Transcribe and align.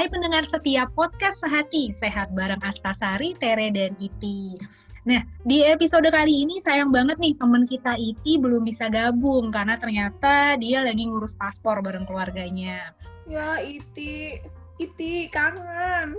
Hai 0.00 0.08
pendengar 0.08 0.48
setiap 0.48 0.96
podcast 0.96 1.44
Sehati, 1.44 1.92
sehat 1.92 2.32
bareng 2.32 2.64
Astasari, 2.64 3.36
Tere, 3.36 3.68
dan 3.68 3.92
Iti. 4.00 4.56
Nah, 5.04 5.20
di 5.44 5.60
episode 5.60 6.08
kali 6.08 6.48
ini 6.48 6.56
sayang 6.64 6.88
banget 6.88 7.20
nih 7.20 7.36
teman 7.36 7.68
kita 7.68 8.00
Iti 8.00 8.40
belum 8.40 8.64
bisa 8.64 8.88
gabung 8.88 9.52
karena 9.52 9.76
ternyata 9.76 10.56
dia 10.56 10.80
lagi 10.80 11.04
ngurus 11.04 11.36
paspor 11.36 11.84
bareng 11.84 12.08
keluarganya. 12.08 12.96
Ya, 13.28 13.60
Iti, 13.60 14.40
Iti 14.80 15.28
kangen. 15.28 16.16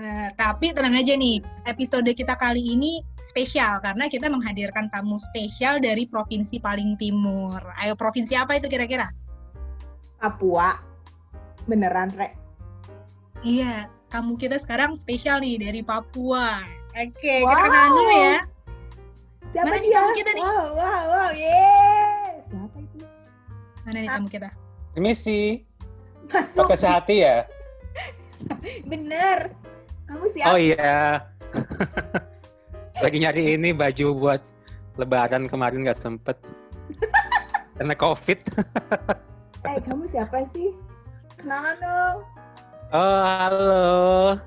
Nah, 0.00 0.32
tapi 0.40 0.72
tenang 0.72 0.96
aja 0.96 1.12
nih, 1.12 1.44
episode 1.68 2.08
kita 2.08 2.40
kali 2.40 2.72
ini 2.72 3.04
spesial 3.20 3.84
karena 3.84 4.08
kita 4.08 4.32
menghadirkan 4.32 4.88
tamu 4.88 5.20
spesial 5.20 5.76
dari 5.76 6.08
provinsi 6.08 6.56
paling 6.56 6.96
timur. 6.96 7.60
Ayo, 7.84 8.00
provinsi 8.00 8.32
apa 8.32 8.56
itu 8.56 8.64
kira-kira? 8.64 9.12
Papua. 10.16 10.80
Beneran, 11.68 12.08
Re? 12.16 12.43
Iya, 13.44 13.86
tamu 14.08 14.34
kita 14.34 14.56
sekarang 14.56 14.96
spesial 14.96 15.38
nih 15.38 15.60
dari 15.60 15.80
Papua. 15.84 16.64
Oke, 16.96 17.44
Wow. 17.44 17.52
kita 17.52 17.62
kenalan 17.62 17.90
dulu 17.92 18.12
ya. 18.14 18.36
Siapa 19.52 19.66
Mana 19.68 19.76
nih 19.76 19.84
dia? 19.84 19.94
tamu 19.94 20.10
kita 20.10 20.30
nih? 20.32 20.42
Wow, 20.42 20.66
wow, 20.72 21.02
wow, 21.06 21.30
yeay. 21.30 22.32
Siapa 22.48 22.76
itu? 22.80 22.96
Mana 23.84 23.98
nih 24.00 24.08
tamu 24.08 24.26
kita? 24.26 24.48
Permisi, 24.94 25.42
Masuk. 26.26 26.56
pakai 26.64 26.78
sehati 26.78 27.16
ya? 27.20 27.36
Bener. 28.90 29.38
Kamu 30.04 30.24
siapa? 30.32 30.48
Oh 30.48 30.58
iya. 30.58 31.20
Lagi 33.04 33.18
nyari 33.18 33.58
ini 33.58 33.70
baju 33.70 34.06
buat 34.14 34.40
lebaran 34.96 35.44
kemarin 35.44 35.84
nggak 35.84 36.00
sempet. 36.00 36.38
Karena 37.76 37.94
covid. 37.94 38.38
Eh, 39.66 39.78
kamu 39.82 40.08
siapa 40.08 40.46
sih? 40.54 40.70
Kenalan 41.36 41.76
dong. 41.76 42.16
Oh, 42.94 43.22
halo. 43.26 44.38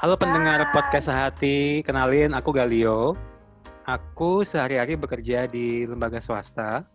Halo 0.00 0.14
pendengar 0.16 0.64
Hai. 0.64 0.72
podcast 0.72 1.12
sehati. 1.12 1.84
Kenalin, 1.84 2.32
aku 2.32 2.48
Galio. 2.48 3.12
Aku 3.84 4.48
sehari-hari 4.48 4.96
bekerja 4.96 5.44
di 5.44 5.84
lembaga 5.84 6.16
swasta 6.16 6.88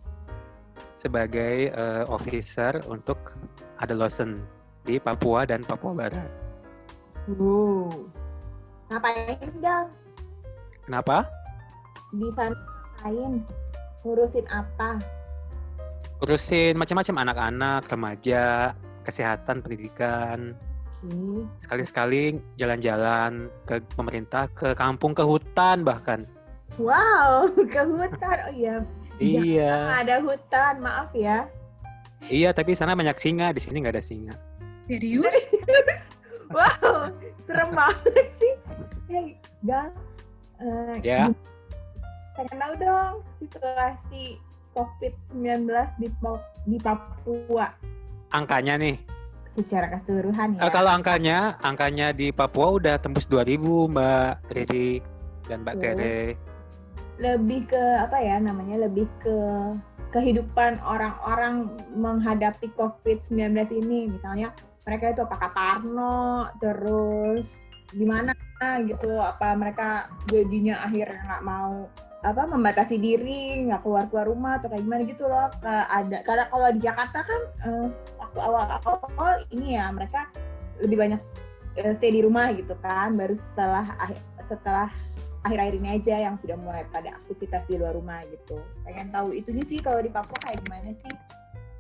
sebagai 0.98 1.70
eh, 1.70 2.04
officer 2.10 2.82
untuk 2.90 3.38
Adelosen 3.78 4.42
di 4.90 4.98
Papua 4.98 5.46
dan 5.46 5.62
Papua 5.62 5.94
Barat. 5.94 6.34
Wow. 7.30 8.10
Ngapain, 8.90 9.54
Gal? 9.62 9.94
Kenapa? 10.82 11.30
Di 12.10 12.26
sana 12.34 12.58
ngapain? 12.58 13.46
Ngurusin 14.02 14.46
apa? 14.50 14.98
Urusin 16.26 16.74
macam-macam 16.74 17.16
anak-anak, 17.22 17.86
remaja, 17.86 18.74
kesehatan, 19.06 19.62
pendidikan. 19.62 20.58
Sekali-sekali 21.58 22.38
jalan-jalan 22.58 23.48
ke 23.64 23.80
pemerintah, 23.94 24.50
ke 24.50 24.74
kampung, 24.74 25.14
ke 25.14 25.22
hutan 25.22 25.86
bahkan. 25.86 26.26
Wow, 26.78 27.50
ke 27.74 27.82
hutan. 27.82 28.38
Oh 28.50 28.54
iya, 28.54 28.76
Iya, 29.18 30.06
ada 30.06 30.22
hutan. 30.22 30.78
Maaf 30.78 31.10
ya. 31.14 31.46
iya. 32.30 32.50
Tapi 32.54 32.74
sana 32.74 32.94
banyak 32.94 33.18
singa, 33.18 33.50
di 33.50 33.62
sini 33.62 33.82
nggak 33.82 33.96
ada 33.98 34.04
singa. 34.04 34.36
Serius? 34.86 35.34
Wow, 36.48 37.12
serem 37.44 37.76
banget 37.76 38.32
sih. 38.40 38.56
Hey, 39.12 39.36
Gal. 39.68 39.92
eh, 40.64 40.96
Ya. 41.04 41.28
Pengen 42.40 42.56
tahu 42.56 42.74
dong 42.80 43.16
situasi 43.44 44.40
COVID-19 44.72 45.68
di, 46.00 46.08
di 46.72 46.78
Papua 46.80 47.68
Angkanya 48.32 48.80
nih, 48.80 48.96
secara 49.58 49.90
keseluruhan 49.98 50.62
ya. 50.62 50.70
eh, 50.70 50.72
kalau 50.72 50.94
angkanya, 50.94 51.58
angkanya 51.66 52.14
di 52.14 52.30
Papua 52.30 52.78
udah 52.78 53.02
tembus 53.02 53.26
2000 53.26 53.90
Mbak 53.90 54.32
Riri 54.54 55.02
dan 55.50 55.66
Mbak. 55.66 55.76
Tere. 55.82 56.38
Lebih 57.18 57.74
ke 57.74 57.84
apa 57.98 58.22
ya 58.22 58.38
namanya? 58.38 58.86
Lebih 58.86 59.10
ke 59.18 59.38
kehidupan 60.14 60.78
orang-orang 60.86 61.74
menghadapi 61.98 62.70
COVID-19 62.78 63.58
ini. 63.74 64.14
Misalnya 64.14 64.54
mereka 64.86 65.12
itu 65.12 65.22
apakah 65.26 65.50
parno, 65.52 66.48
terus 66.62 67.50
gimana 67.92 68.38
gitu? 68.86 69.18
Apa 69.18 69.58
mereka 69.58 70.14
jadinya 70.30 70.86
akhirnya 70.86 71.22
nggak 71.26 71.44
mau 71.44 71.90
apa 72.26 72.50
membatasi 72.50 72.98
diri 72.98 73.70
nggak 73.70 73.86
keluar 73.86 74.10
keluar 74.10 74.26
rumah 74.26 74.52
atau 74.58 74.74
kayak 74.74 74.84
gimana 74.84 75.02
gitu 75.06 75.24
loh. 75.30 75.48
Ke- 75.62 75.88
ada 75.90 76.18
karena 76.26 76.46
kalau 76.50 76.68
di 76.74 76.82
Jakarta 76.82 77.20
kan 77.22 77.42
eh, 77.66 77.88
waktu 78.18 78.40
awal-awal 78.42 79.34
ini 79.54 79.78
ya 79.78 79.94
mereka 79.94 80.26
lebih 80.82 80.98
banyak 80.98 81.22
eh, 81.78 81.94
stay 82.02 82.12
di 82.12 82.22
rumah 82.26 82.50
gitu 82.58 82.74
kan. 82.82 83.14
Baru 83.14 83.38
setelah 83.38 83.86
akhir- 84.02 84.26
setelah 84.50 84.90
akhir-akhir 85.46 85.76
ini 85.80 85.90
aja 86.02 86.16
yang 86.28 86.36
sudah 86.42 86.58
mulai 86.60 86.84
pada 86.90 87.14
aktivitas 87.24 87.64
di 87.70 87.80
luar 87.80 87.94
rumah 87.96 88.26
gitu. 88.28 88.58
Pengen 88.84 89.14
tahu 89.14 89.32
itu 89.32 89.54
sih 89.64 89.80
kalau 89.80 90.02
di 90.02 90.10
Papua 90.12 90.36
kayak 90.44 90.60
gimana 90.66 90.92
sih? 91.06 91.14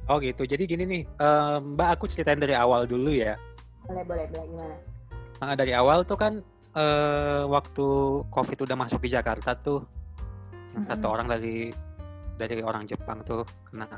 Oh 0.07 0.23
gitu, 0.23 0.47
jadi 0.47 0.63
gini 0.63 0.87
nih, 0.87 1.03
eh, 1.03 1.57
Mbak 1.59 1.99
aku 1.99 2.07
ceritain 2.07 2.39
dari 2.39 2.55
awal 2.55 2.87
dulu 2.87 3.11
ya. 3.11 3.35
boleh 3.87 4.03
boleh 4.07 4.23
boleh. 4.31 4.45
Gimana? 4.47 4.75
Nah, 5.43 5.55
dari 5.59 5.75
awal 5.75 6.07
tuh 6.07 6.15
kan 6.15 6.39
eh, 6.77 7.43
waktu 7.43 7.87
COVID 8.31 8.59
udah 8.63 8.77
masuk 8.79 9.03
di 9.03 9.11
Jakarta 9.11 9.51
tuh, 9.59 9.83
yang 10.77 10.85
satu 10.85 11.09
orang 11.09 11.25
dari 11.25 11.73
dari 12.37 12.61
orang 12.61 12.85
Jepang 12.85 13.25
tuh 13.25 13.41
kena. 13.65 13.89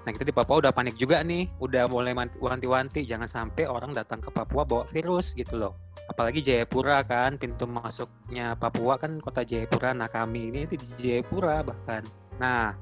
Nah 0.00 0.10
kita 0.14 0.22
di 0.22 0.32
Papua 0.32 0.62
udah 0.62 0.72
panik 0.72 0.94
juga 0.94 1.20
nih, 1.20 1.50
udah 1.58 1.90
mulai 1.90 2.14
wanti-wanti 2.14 3.04
jangan 3.04 3.26
sampai 3.26 3.66
orang 3.66 3.92
datang 3.92 4.22
ke 4.22 4.30
Papua 4.30 4.62
bawa 4.62 4.86
virus 4.88 5.34
gitu 5.34 5.58
loh. 5.58 5.74
Apalagi 6.06 6.40
Jayapura 6.40 7.02
kan, 7.04 7.36
pintu 7.36 7.66
masuknya 7.66 8.54
Papua 8.54 8.96
kan 8.96 9.18
kota 9.18 9.42
Jayapura. 9.42 9.92
Nah 9.92 10.08
kami 10.08 10.54
ini 10.54 10.64
di 10.70 10.78
Jayapura 11.02 11.66
bahkan. 11.66 12.06
Nah, 12.38 12.72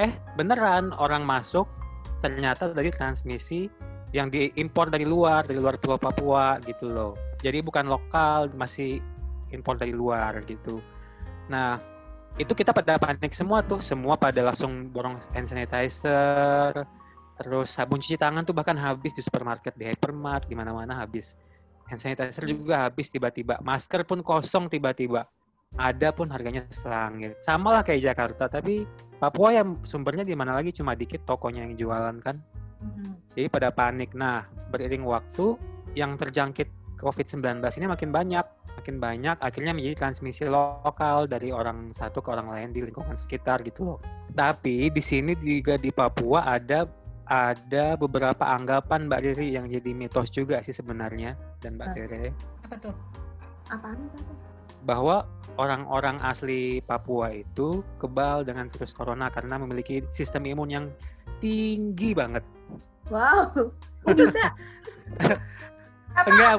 eh 0.00 0.10
beneran 0.34 0.90
orang 0.96 1.22
masuk 1.22 1.68
ternyata 2.24 2.72
dari 2.72 2.90
transmisi 2.90 3.70
yang 4.12 4.28
diimpor 4.28 4.88
dari 4.90 5.06
luar, 5.06 5.46
dari 5.46 5.60
luar 5.60 5.78
Pulau 5.78 6.00
Papua 6.00 6.58
gitu 6.64 6.90
loh. 6.90 7.12
Jadi 7.40 7.60
bukan 7.60 7.86
lokal, 7.86 8.50
masih 8.56 9.00
impor 9.54 9.78
dari 9.78 9.94
luar 9.94 10.42
gitu. 10.44 10.82
Nah, 11.48 11.91
itu 12.40 12.52
kita 12.56 12.72
pada 12.72 12.96
panik 12.96 13.32
semua 13.36 13.60
tuh, 13.60 13.80
semua 13.84 14.16
pada 14.16 14.40
langsung 14.40 14.88
borong 14.88 15.20
hand 15.36 15.48
sanitizer, 15.48 16.84
terus 17.36 17.68
sabun 17.72 18.00
cuci 18.00 18.16
tangan 18.16 18.44
tuh 18.44 18.56
bahkan 18.56 18.76
habis 18.78 19.12
di 19.12 19.22
supermarket, 19.24 19.76
di 19.76 19.88
hypermart, 19.88 20.48
di 20.48 20.56
mana-mana 20.56 20.96
habis. 20.96 21.36
Hand 21.88 22.00
sanitizer 22.00 22.48
juga 22.48 22.88
habis 22.88 23.12
tiba-tiba, 23.12 23.60
masker 23.60 24.08
pun 24.08 24.24
kosong 24.24 24.72
tiba-tiba. 24.72 25.28
Ada 25.72 26.12
pun 26.12 26.28
harganya 26.28 26.68
selangit. 26.68 27.40
Sama 27.40 27.72
lah 27.72 27.82
kayak 27.84 28.12
Jakarta, 28.12 28.44
tapi 28.44 28.84
Papua 29.22 29.54
yang 29.54 29.78
sumbernya 29.86 30.26
di 30.26 30.34
mana 30.34 30.50
lagi 30.50 30.74
cuma 30.74 30.98
dikit 30.98 31.22
tokonya 31.22 31.62
yang 31.62 31.78
jualan 31.78 32.18
kan. 32.18 32.42
Jadi 33.38 33.46
pada 33.46 33.70
panik. 33.70 34.18
Nah, 34.18 34.50
beriring 34.74 35.06
waktu 35.06 35.54
yang 35.94 36.18
terjangkit 36.18 36.98
COVID-19 36.98 37.62
ini 37.78 37.86
makin 37.86 38.10
banyak, 38.10 38.42
makin 38.78 38.96
banyak 38.98 39.36
akhirnya 39.38 39.72
menjadi 39.76 40.06
transmisi 40.06 40.48
lokal 40.48 41.28
dari 41.28 41.52
orang 41.52 41.92
satu 41.92 42.24
ke 42.24 42.28
orang 42.32 42.48
lain 42.50 42.68
di 42.72 42.80
lingkungan 42.82 43.14
sekitar 43.14 43.62
gitu 43.62 43.96
loh. 43.96 43.98
Tapi 44.32 44.88
di 44.88 45.02
sini 45.04 45.36
juga 45.36 45.76
di 45.76 45.92
Papua 45.92 46.48
ada 46.48 46.88
ada 47.28 47.94
beberapa 47.94 48.42
anggapan 48.42 49.06
Mbak 49.06 49.20
Riri 49.22 49.54
yang 49.54 49.70
jadi 49.70 49.94
mitos 49.94 50.32
juga 50.34 50.58
sih 50.60 50.74
sebenarnya 50.74 51.38
dan 51.62 51.78
Mbak. 51.78 51.88
Tere 51.94 52.24
Apa 52.66 52.76
tuh? 52.80 52.94
apaan 53.72 53.96
tuh 54.12 54.52
bahwa 54.82 55.24
orang-orang 55.56 56.18
asli 56.26 56.82
Papua 56.82 57.30
itu 57.30 57.86
kebal 58.02 58.42
dengan 58.42 58.66
virus 58.66 58.92
corona 58.92 59.30
karena 59.30 59.56
memiliki 59.56 60.02
sistem 60.10 60.46
imun 60.50 60.70
yang 60.70 60.86
tinggi 61.38 62.14
banget. 62.14 62.42
wow 63.10 63.46
bisa? 64.14 64.50
apa 66.12 66.28
Enggak. 66.32 66.56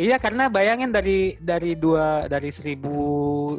Iya 0.00 0.16
karena 0.16 0.48
bayangin 0.48 0.88
dari 0.88 1.36
dari 1.36 1.76
dua 1.76 2.24
dari 2.24 2.48
seribu 2.48 2.96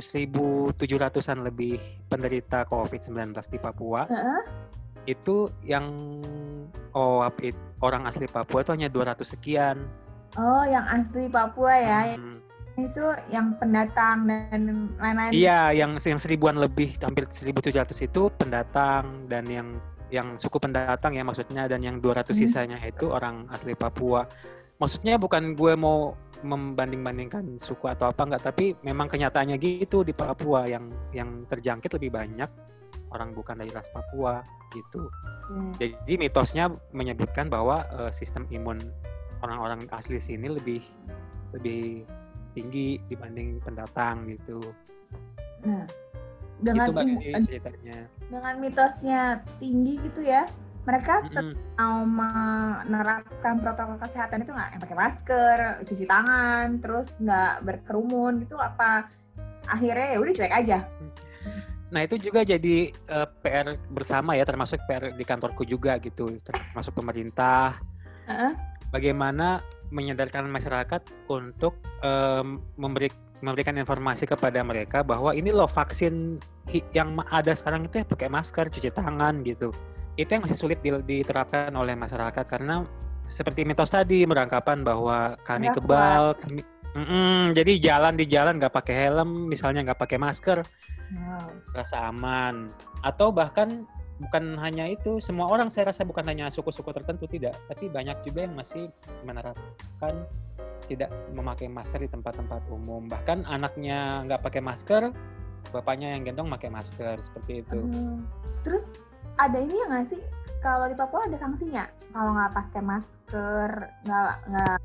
seribu 0.02 0.74
tujuh 0.74 0.98
ratusan 0.98 1.46
lebih 1.46 1.78
penderita 2.10 2.66
COVID-19 2.66 3.14
di 3.48 3.58
Papua 3.58 4.10
Heeh. 4.10 4.42
itu 5.06 5.54
yang 5.62 5.86
OAP 6.92 7.38
it- 7.46 7.66
orang 7.80 8.06
asli 8.06 8.26
Papua 8.26 8.62
itu 8.62 8.72
hanya 8.74 8.90
200 8.90 9.24
sekian. 9.24 9.78
oh 10.34 10.64
yang 10.66 10.86
asli 10.88 11.28
Papua 11.28 11.74
ya 11.74 12.00
Hmm. 12.16 12.38
itu 12.80 13.04
yang 13.28 13.52
pendatang 13.60 14.24
dan 14.26 14.62
lain-lain 14.96 15.32
Iya, 15.36 15.76
yang 15.76 16.00
yang 16.00 16.20
seribuan 16.20 16.56
lebih, 16.56 16.96
hampir 17.04 17.28
1.700 17.28 18.00
itu 18.00 18.32
pendatang 18.32 19.28
dan 19.28 19.44
yang 19.46 19.68
yang 20.08 20.36
suku 20.36 20.56
pendatang 20.56 21.12
ya 21.12 21.24
maksudnya 21.24 21.68
dan 21.68 21.80
yang 21.80 22.00
200 22.00 22.32
Hmm. 22.32 22.48
sisanya 22.48 22.78
itu 22.82 23.08
orang 23.08 23.48
asli 23.52 23.76
Papua. 23.76 24.24
Maksudnya 24.80 25.16
bukan 25.16 25.54
gue 25.54 25.74
mau 25.76 26.16
membanding-bandingkan 26.42 27.58
suku 27.58 27.90
atau 27.90 28.10
apa 28.10 28.22
enggak, 28.26 28.54
tapi 28.54 28.74
memang 28.82 29.08
kenyataannya 29.08 29.58
gitu 29.62 30.02
di 30.02 30.14
Papua 30.14 30.66
yang 30.68 30.90
yang 31.14 31.46
terjangkit 31.46 31.98
lebih 31.98 32.12
banyak 32.14 32.50
orang 33.12 33.36
bukan 33.36 33.60
dari 33.60 33.72
ras 33.72 33.92
Papua 33.92 34.42
gitu. 34.72 35.12
Hmm. 35.52 35.76
Jadi 35.76 36.14
mitosnya 36.16 36.72
menyebutkan 36.96 37.52
bahwa 37.52 37.84
eh, 38.02 38.12
sistem 38.16 38.48
imun 38.50 38.80
orang-orang 39.44 39.86
asli 39.92 40.18
sini 40.22 40.48
lebih 40.48 40.82
lebih 41.52 42.08
tinggi 42.56 43.00
dibanding 43.08 43.60
pendatang 43.64 44.28
gitu. 44.32 44.60
Nah, 45.64 45.86
dengan 46.62 46.88
itu 47.20 47.40
ceritanya. 47.48 48.08
dengan 48.30 48.56
mitosnya 48.62 49.22
tinggi 49.58 49.98
gitu 50.04 50.22
ya, 50.24 50.46
mereka 50.82 51.22
mau 51.78 52.02
menerapkan 52.02 53.62
protokol 53.62 54.02
kesehatan 54.02 54.42
itu 54.42 54.52
nggak 54.52 54.70
yang 54.74 54.82
pakai 54.82 54.98
masker, 54.98 55.58
cuci 55.86 56.06
tangan, 56.10 56.66
terus 56.82 57.08
nggak 57.22 57.54
berkerumun 57.62 58.42
gitu 58.42 58.58
apa 58.58 59.06
akhirnya 59.70 60.18
ya 60.18 60.18
udah 60.18 60.34
cuek 60.34 60.54
aja. 60.54 60.80
Nah 61.92 62.02
itu 62.08 62.16
juga 62.18 62.42
jadi 62.42 62.90
eh, 62.90 63.28
PR 63.44 63.78
bersama 63.92 64.34
ya, 64.34 64.48
termasuk 64.48 64.82
PR 64.90 65.14
di 65.14 65.26
kantorku 65.28 65.68
juga 65.68 66.02
gitu, 66.02 66.40
termasuk 66.42 66.98
pemerintah. 66.98 67.78
Heeh. 68.26 68.52
Bagaimana 68.90 69.62
menyadarkan 69.92 70.48
masyarakat 70.48 71.04
untuk 71.28 71.80
em, 72.04 72.60
memberi 72.80 73.12
memberikan 73.42 73.76
informasi 73.76 74.30
kepada 74.30 74.62
mereka 74.62 75.02
bahwa 75.02 75.34
ini 75.34 75.50
loh 75.50 75.66
vaksin 75.66 76.38
yang 76.94 77.18
ada 77.34 77.52
sekarang 77.58 77.90
itu 77.90 78.04
ya 78.04 78.06
pakai 78.06 78.30
masker, 78.30 78.70
cuci 78.70 78.94
tangan 78.94 79.42
gitu. 79.44 79.74
Itu 80.20 80.30
yang 80.36 80.44
masih 80.44 80.58
sulit 80.60 80.80
di- 80.84 81.04
diterapkan 81.04 81.72
oleh 81.74 81.96
masyarakat 81.96 82.46
karena 82.48 82.84
seperti 83.32 83.64
mitos 83.64 83.92
tadi 83.92 84.28
beranggapan 84.28 84.84
bahwa 84.84 85.40
kami 85.48 85.72
Nggak 85.72 85.78
kebal, 85.80 86.24
kami 86.36 86.62
Mm-mm, 86.92 87.56
jadi 87.56 87.80
jalan 87.80 88.20
di 88.20 88.28
jalan 88.28 88.60
nggak 88.60 88.76
pakai 88.76 89.08
helm, 89.08 89.48
misalnya 89.48 89.80
nggak 89.88 90.00
pakai 90.04 90.20
masker, 90.20 90.60
Wow. 91.12 91.48
rasa 91.72 92.12
aman. 92.12 92.72
Atau 93.04 93.32
bahkan 93.32 93.88
bukan 94.20 94.60
hanya 94.60 94.92
itu 94.92 95.24
semua 95.24 95.48
orang 95.48 95.72
saya 95.72 95.92
rasa 95.92 96.04
bukan 96.04 96.24
hanya 96.28 96.52
suku-suku 96.52 96.92
tertentu 96.92 97.32
tidak. 97.32 97.56
Tapi 97.72 97.88
banyak 97.88 98.20
juga 98.28 98.44
yang 98.44 98.56
masih 98.56 98.92
menerapkan 99.24 100.28
tidak 100.88 101.08
memakai 101.32 101.72
masker 101.72 102.04
di 102.04 102.10
tempat-tempat 102.12 102.68
umum. 102.68 103.08
Bahkan 103.08 103.48
anaknya 103.48 104.28
nggak 104.28 104.44
pakai 104.44 104.60
masker 104.60 105.16
bapaknya 105.72 106.16
yang 106.16 106.28
gendong 106.28 106.52
pakai 106.52 106.68
masker 106.68 107.16
seperti 107.24 107.64
itu. 107.64 107.80
Hmm. 107.80 108.28
Terus 108.68 108.84
ada 109.42 109.58
ini 109.58 109.74
ya 109.74 109.86
nggak 109.90 110.08
sih? 110.14 110.22
Kalau 110.62 110.86
di 110.86 110.94
Papua 110.94 111.26
ada 111.26 111.38
sanksinya 111.42 111.86
kalau 112.14 112.32
nggak 112.38 112.54
pakai 112.54 112.82
masker, 112.86 113.70
nggak 114.06 114.34
nggak 114.52 114.78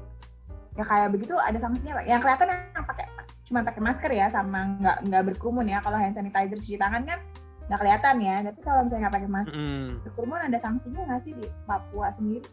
ya 0.76 0.84
kayak 0.84 1.08
begitu 1.12 1.34
ada 1.36 1.58
sanksinya 1.60 2.00
pak. 2.00 2.04
Yang 2.08 2.20
kelihatan 2.24 2.48
yang 2.48 2.86
pakai 2.88 3.06
cuma 3.46 3.60
pakai 3.62 3.82
masker 3.84 4.10
ya 4.10 4.26
sama 4.32 4.58
nggak 4.80 4.96
nggak 5.08 5.22
berkerumun 5.32 5.68
ya. 5.68 5.78
Kalau 5.84 6.00
hand 6.00 6.16
sanitizer 6.16 6.56
cuci 6.56 6.80
tangan 6.80 7.04
kan 7.04 7.20
nggak 7.68 7.80
kelihatan 7.84 8.16
ya. 8.24 8.36
Tapi 8.48 8.60
kalau 8.64 8.80
misalnya 8.88 9.02
nggak 9.04 9.16
pakai 9.20 9.30
masker 9.30 9.52
Mm-mm. 9.52 9.86
berkerumun 10.08 10.40
ada 10.40 10.58
sanksinya 10.64 11.00
nggak 11.04 11.22
sih 11.28 11.32
di 11.36 11.46
Papua 11.68 12.08
sendiri? 12.16 12.48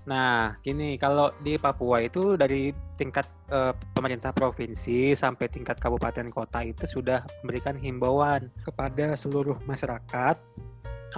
Nah, 0.00 0.56
gini, 0.64 0.96
kalau 0.96 1.28
di 1.44 1.60
Papua 1.60 2.00
itu 2.00 2.34
dari 2.34 2.72
tingkat 2.96 3.28
eh, 3.52 3.76
pemerintah 3.92 4.32
provinsi 4.32 5.12
sampai 5.12 5.46
tingkat 5.52 5.76
kabupaten 5.76 6.32
kota 6.32 6.64
itu 6.64 6.88
sudah 6.88 7.20
memberikan 7.44 7.76
himbauan 7.76 8.48
kepada 8.64 9.12
seluruh 9.12 9.60
masyarakat 9.68 10.40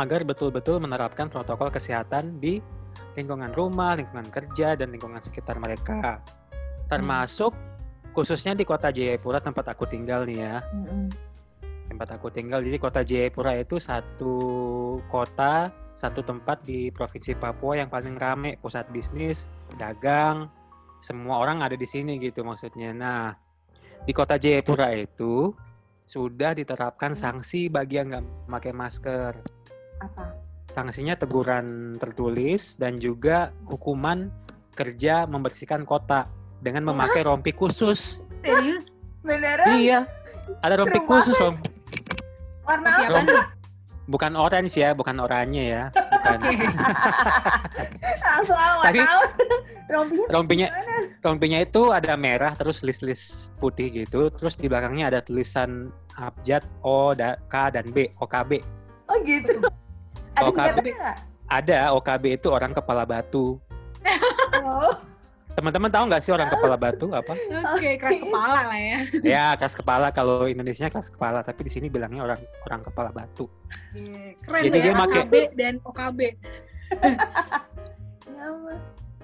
agar 0.00 0.24
betul-betul 0.24 0.80
menerapkan 0.80 1.28
protokol 1.28 1.68
kesehatan 1.68 2.40
di 2.40 2.62
lingkungan 3.16 3.52
rumah, 3.52 3.96
lingkungan 3.96 4.32
kerja, 4.32 4.76
dan 4.76 4.88
lingkungan 4.92 5.20
sekitar 5.20 5.60
mereka. 5.60 6.20
Termasuk 6.88 7.52
khususnya 8.12 8.56
di 8.56 8.64
kota 8.64 8.92
Jayapura 8.92 9.40
tempat 9.40 9.72
aku 9.72 9.84
tinggal 9.84 10.24
nih 10.24 10.38
ya. 10.44 10.56
Tempat 11.92 12.08
aku 12.16 12.32
tinggal, 12.32 12.64
jadi 12.64 12.80
kota 12.80 13.04
Jayapura 13.04 13.52
itu 13.60 13.76
satu 13.76 14.36
kota 15.12 15.82
satu 15.92 16.24
tempat 16.24 16.64
di 16.64 16.88
provinsi 16.88 17.36
Papua 17.36 17.76
yang 17.76 17.92
paling 17.92 18.16
rame 18.16 18.56
pusat 18.56 18.88
bisnis, 18.88 19.52
dagang, 19.76 20.48
semua 20.98 21.40
orang 21.42 21.60
ada 21.60 21.76
di 21.76 21.84
sini 21.84 22.16
gitu 22.16 22.42
maksudnya. 22.42 22.96
Nah, 22.96 23.36
di 24.02 24.12
kota 24.16 24.40
Jayapura 24.40 24.96
itu 24.96 25.52
sudah 26.02 26.56
diterapkan 26.56 27.12
sanksi 27.14 27.68
bagi 27.68 28.00
yang 28.00 28.08
nggak 28.12 28.24
pakai 28.48 28.72
masker. 28.72 29.32
Apa? 30.02 30.24
Sanksinya 30.66 31.14
teguran 31.14 31.94
tertulis 32.00 32.74
dan 32.74 32.98
juga 32.98 33.54
hukuman 33.68 34.32
kerja 34.74 35.28
membersihkan 35.28 35.86
kota 35.86 36.26
dengan 36.58 36.90
memakai 36.90 37.22
rompi 37.22 37.54
khusus. 37.54 38.24
Serius? 38.42 38.88
Beneran? 39.22 39.78
Iya, 39.78 39.98
ada 40.58 40.74
rompi 40.80 40.98
Serem 40.98 41.06
khusus 41.10 41.36
loh. 41.38 41.54
Warna 42.66 42.90
apa? 42.98 43.20
nih? 43.22 43.42
Bukan 44.10 44.32
orange 44.34 44.74
ya, 44.82 44.90
bukan 44.98 45.14
oranye 45.22 45.70
ya. 45.70 45.84
Bukan. 45.94 46.38
Langsung 48.26 48.58
awal 48.58 48.82
Tapi- 48.90 49.06
tahu. 49.06 49.22
Rompinya 49.92 50.24
rompinya 50.32 50.68
rompinya 51.20 51.58
itu 51.60 51.92
ada 51.92 52.16
merah 52.16 52.56
terus 52.56 52.80
list-list 52.80 53.52
putih 53.60 53.92
gitu 53.92 54.32
terus 54.32 54.56
di 54.56 54.64
belakangnya 54.64 55.12
ada 55.12 55.20
tulisan 55.20 55.92
abjad 56.16 56.64
O 56.80 57.12
K 57.12 57.54
dan 57.68 57.92
B 57.92 58.08
OKB 58.16 58.64
Oh 59.12 59.20
gitu. 59.28 59.52
Ada 60.34 60.44
KB. 60.44 60.56
senjatanya 60.56 60.94
nggak? 60.94 61.18
ada 61.44 61.78
OKB 61.92 62.24
itu 62.34 62.48
orang 62.48 62.72
kepala 62.72 63.04
batu 63.04 63.60
Oh. 64.58 64.94
teman-teman 65.52 65.88
tahu 65.88 66.04
nggak 66.06 66.22
sih 66.22 66.30
orang 66.30 66.48
kepala 66.48 66.76
batu 66.76 67.06
apa 67.10 67.36
Oke, 67.70 67.90
keras 67.94 68.16
kepala 68.18 68.60
lah 68.64 68.78
ya. 68.78 68.98
ya 69.22 69.46
keras 69.52 69.74
kepala 69.74 70.08
kalau 70.08 70.44
Indonesia 70.46 70.88
keras 70.88 71.08
kepala 71.08 71.40
tapi 71.40 71.60
di 71.62 71.70
sini 71.70 71.86
bilangnya 71.86 72.22
orang 72.22 72.40
orang 72.62 72.80
kepala 72.80 73.10
batu 73.10 73.44
Iya, 73.92 74.32
Keren 74.40 74.62
Jadi 74.64 74.78
ya, 74.78 74.82
dia 74.82 74.92
make- 74.94 75.12
AKB 75.18 75.34
dan 75.54 75.74
OKB. 75.82 76.20
Ya 78.24 78.42
ampun. 78.42 78.76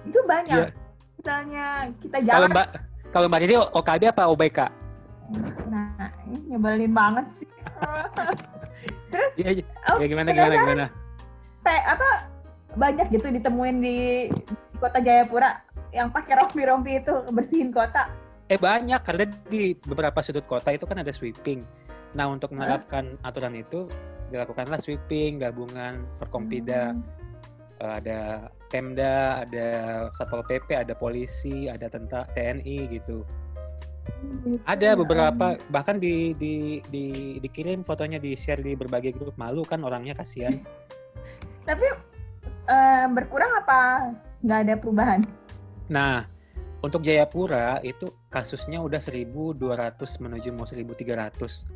Itu 0.05 0.19
banyak. 0.23 0.55
Iya. 0.55 0.67
Misalnya 1.15 1.65
kita 1.97 2.17
kalau 2.19 2.29
jalan. 2.45 2.49
mbak 2.51 2.67
kalau 3.09 3.25
mbak 3.27 3.39
Didi 3.41 3.55
OKB 3.57 4.03
apa 4.07 4.23
OBK 4.27 4.59
Nah, 5.67 5.91
ini 6.23 6.37
nyebelin 6.47 6.93
banget 6.93 7.25
sih. 7.35 7.47
ya, 9.37 9.49
Oh, 9.89 9.97
ya 9.97 10.05
gimana 10.07 10.29
gimana 10.31 10.55
gimana 10.59 10.85
Kayak 11.65 11.85
apa 11.97 12.09
banyak 12.77 13.07
gitu 13.11 13.27
ditemuin 13.33 13.77
di, 13.81 13.97
kota 14.79 14.97
Jayapura 15.03 15.59
yang 15.91 16.09
pakai 16.09 16.39
rompi-rompi 16.39 17.03
itu 17.03 17.13
bersihin 17.29 17.69
kota. 17.73 18.07
Eh 18.49 18.57
banyak 18.57 19.01
karena 19.05 19.25
di 19.49 19.75
beberapa 19.77 20.23
sudut 20.23 20.45
kota 20.47 20.73
itu 20.73 20.87
kan 20.87 21.01
ada 21.01 21.11
sweeping. 21.13 21.61
Nah 22.17 22.25
untuk 22.31 22.55
menerapkan 22.55 23.19
aturan 23.21 23.53
itu 23.53 23.85
dilakukanlah 24.33 24.81
sweeping 24.81 25.41
gabungan 25.41 26.05
Forkompida, 26.17 26.93
Hmm. 26.93 27.17
Eh, 27.79 27.93
ada 28.03 28.19
Pemda, 28.67 29.47
ada 29.47 29.67
Satpol 30.11 30.43
PP, 30.43 30.75
ada 30.75 30.91
polisi, 30.93 31.71
ada 31.71 31.87
tentara 31.87 32.27
TNI 32.35 32.91
gitu. 32.91 33.23
Ada 34.65 34.93
ya 34.93 34.95
beberapa 34.95 35.59
bahkan 35.69 35.97
di, 35.97 36.33
di, 36.35 36.79
di 36.87 37.37
dikirim 37.41 37.81
fotonya 37.81 38.17
di 38.17 38.33
share 38.33 38.61
di 38.61 38.73
berbagai 38.73 39.15
grup 39.15 39.35
malu 39.35 39.65
kan 39.65 39.81
orangnya 39.81 40.17
kasihan. 40.17 40.59
Tapi 41.69 41.85
eh, 42.69 43.05
berkurang 43.09 43.51
apa 43.59 43.79
nggak 44.41 44.59
ada 44.65 44.73
perubahan? 44.79 45.21
Nah 45.89 46.39
untuk 46.79 47.03
Jayapura 47.03 47.83
itu 47.83 48.07
kasusnya 48.31 48.79
udah 48.79 49.03
1.200 49.03 49.59
menuju 50.23 50.49
mau 50.55 50.63
1.300. 50.63 51.67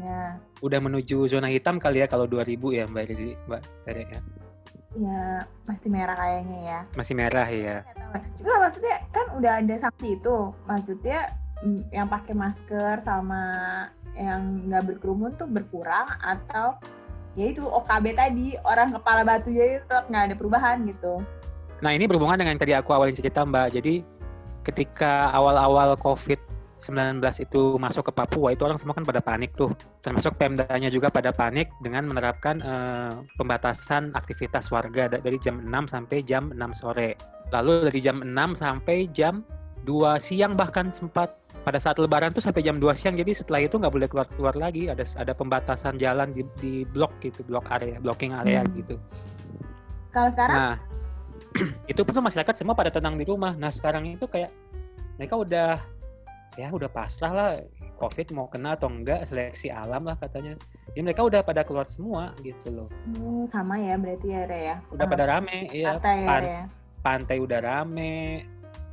Ya, 0.00 0.40
Udah 0.64 0.80
menuju 0.80 1.28
zona 1.28 1.52
hitam 1.52 1.76
kali 1.76 2.00
ya 2.00 2.08
kalau 2.08 2.24
2.000 2.24 2.56
ya 2.72 2.88
Mbak 2.88 3.04
Didi, 3.04 3.36
Mbak 3.44 3.62
Tere 3.84 4.04
ya. 4.08 4.20
ya 4.96 5.22
masih 5.68 5.88
merah 5.92 6.16
kayaknya 6.16 6.58
ya. 6.64 6.80
Masih 6.96 7.14
merah 7.18 7.48
ya. 7.52 7.76
Juga 8.40 8.64
maksudnya 8.64 8.96
kan 9.12 9.26
udah 9.36 9.52
ada 9.60 9.74
sanksi 9.84 10.16
itu. 10.16 10.36
Maksudnya 10.64 11.20
yang 11.90 12.06
pakai 12.06 12.36
masker 12.36 13.00
sama 13.02 13.42
yang 14.14 14.68
nggak 14.70 14.94
berkerumun 14.94 15.34
tuh 15.34 15.48
berkurang 15.50 16.06
atau 16.22 16.78
ya 17.34 17.50
itu 17.50 17.64
OKB 17.66 18.14
tadi 18.14 18.54
orang 18.62 18.94
kepala 18.94 19.26
batu 19.26 19.50
jadi 19.50 19.82
tetap 19.82 20.06
nggak 20.06 20.24
ada 20.30 20.34
perubahan 20.38 20.86
gitu. 20.86 21.24
Nah 21.82 21.90
ini 21.90 22.06
berhubungan 22.06 22.38
dengan 22.38 22.56
tadi 22.56 22.72
aku 22.72 22.94
awalin 22.94 23.16
cerita 23.16 23.42
Mbak. 23.42 23.68
Jadi 23.74 23.94
ketika 24.64 25.34
awal-awal 25.34 25.98
COVID-19 25.98 27.20
itu 27.44 27.76
masuk 27.76 28.08
ke 28.08 28.12
Papua 28.14 28.54
itu 28.54 28.62
orang 28.64 28.78
semua 28.78 28.94
kan 28.94 29.04
pada 29.04 29.20
panik 29.20 29.52
tuh. 29.58 29.74
Termasuk 30.00 30.38
Pemdanya 30.38 30.88
juga 30.88 31.10
pada 31.10 31.34
panik 31.34 31.68
dengan 31.82 32.06
menerapkan 32.08 32.62
eh, 32.62 33.12
pembatasan 33.36 34.14
aktivitas 34.14 34.70
warga 34.70 35.10
da- 35.10 35.20
dari 35.20 35.36
jam 35.42 35.60
6 35.60 35.90
sampai 35.90 36.22
jam 36.22 36.54
6 36.54 36.72
sore. 36.72 37.18
Lalu 37.50 37.90
dari 37.92 38.00
jam 38.00 38.22
6 38.22 38.32
sampai 38.56 38.96
jam 39.10 39.44
2 39.84 40.16
siang 40.16 40.56
bahkan 40.56 40.88
sempat 40.88 41.43
pada 41.64 41.80
saat 41.80 41.96
lebaran 41.96 42.30
tuh 42.30 42.38
sampai 42.38 42.60
jam 42.60 42.76
2 42.76 42.84
siang 42.92 43.16
jadi 43.16 43.32
setelah 43.32 43.58
itu 43.58 43.74
nggak 43.74 43.88
boleh 43.90 44.04
keluar 44.04 44.28
keluar 44.28 44.54
lagi 44.54 44.86
ada 44.86 45.00
ada 45.16 45.32
pembatasan 45.32 45.96
jalan 45.96 46.30
di, 46.30 46.44
di 46.60 46.72
blok 46.84 47.16
gitu 47.18 47.40
blok 47.42 47.64
area 47.70 47.96
blocking 47.98 48.30
area 48.32 48.60
Hmm. 48.60 48.76
gitu 48.76 48.96
Kalau 50.10 50.28
sekarang 50.30 50.54
Nah, 50.54 50.74
itu 51.90 52.00
pun 52.00 52.14
masyarakat 52.14 52.54
semua 52.54 52.72
pada 52.72 52.86
tenang 52.88 53.14
di 53.14 53.24
rumah. 53.24 53.50
Nah, 53.52 53.66
sekarang 53.68 54.06
itu 54.08 54.26
kayak 54.26 54.50
mereka 55.14 55.34
udah 55.34 55.78
ya 56.54 56.68
udah 56.68 56.86
pasrah 56.86 57.32
lah. 57.32 57.50
COVID 57.94 58.30
mau 58.30 58.46
kena 58.46 58.74
atau 58.74 58.86
enggak 58.86 59.22
seleksi 59.24 59.70
alam 59.70 60.02
lah 60.02 60.14
katanya. 60.14 60.54
Jadi 60.88 61.00
mereka 61.00 61.22
udah 61.22 61.40
pada 61.40 61.62
keluar 61.62 61.82
semua 61.84 62.34
gitu 62.40 62.70
loh. 62.70 62.88
Hmm, 63.08 63.46
sama 63.48 63.74
ya 63.76 63.94
berarti 63.94 64.28
ya 64.28 64.42
Re 64.44 64.60
ya. 64.64 64.76
Udah 64.90 65.02
Ah, 65.02 65.10
pada 65.10 65.24
rame, 65.28 65.58
ya, 65.72 65.94
Pan- 65.96 66.42
Re 66.42 66.50
ya. 66.52 66.64
pantai 67.00 67.36
udah 67.38 67.58
rame. 67.58 68.14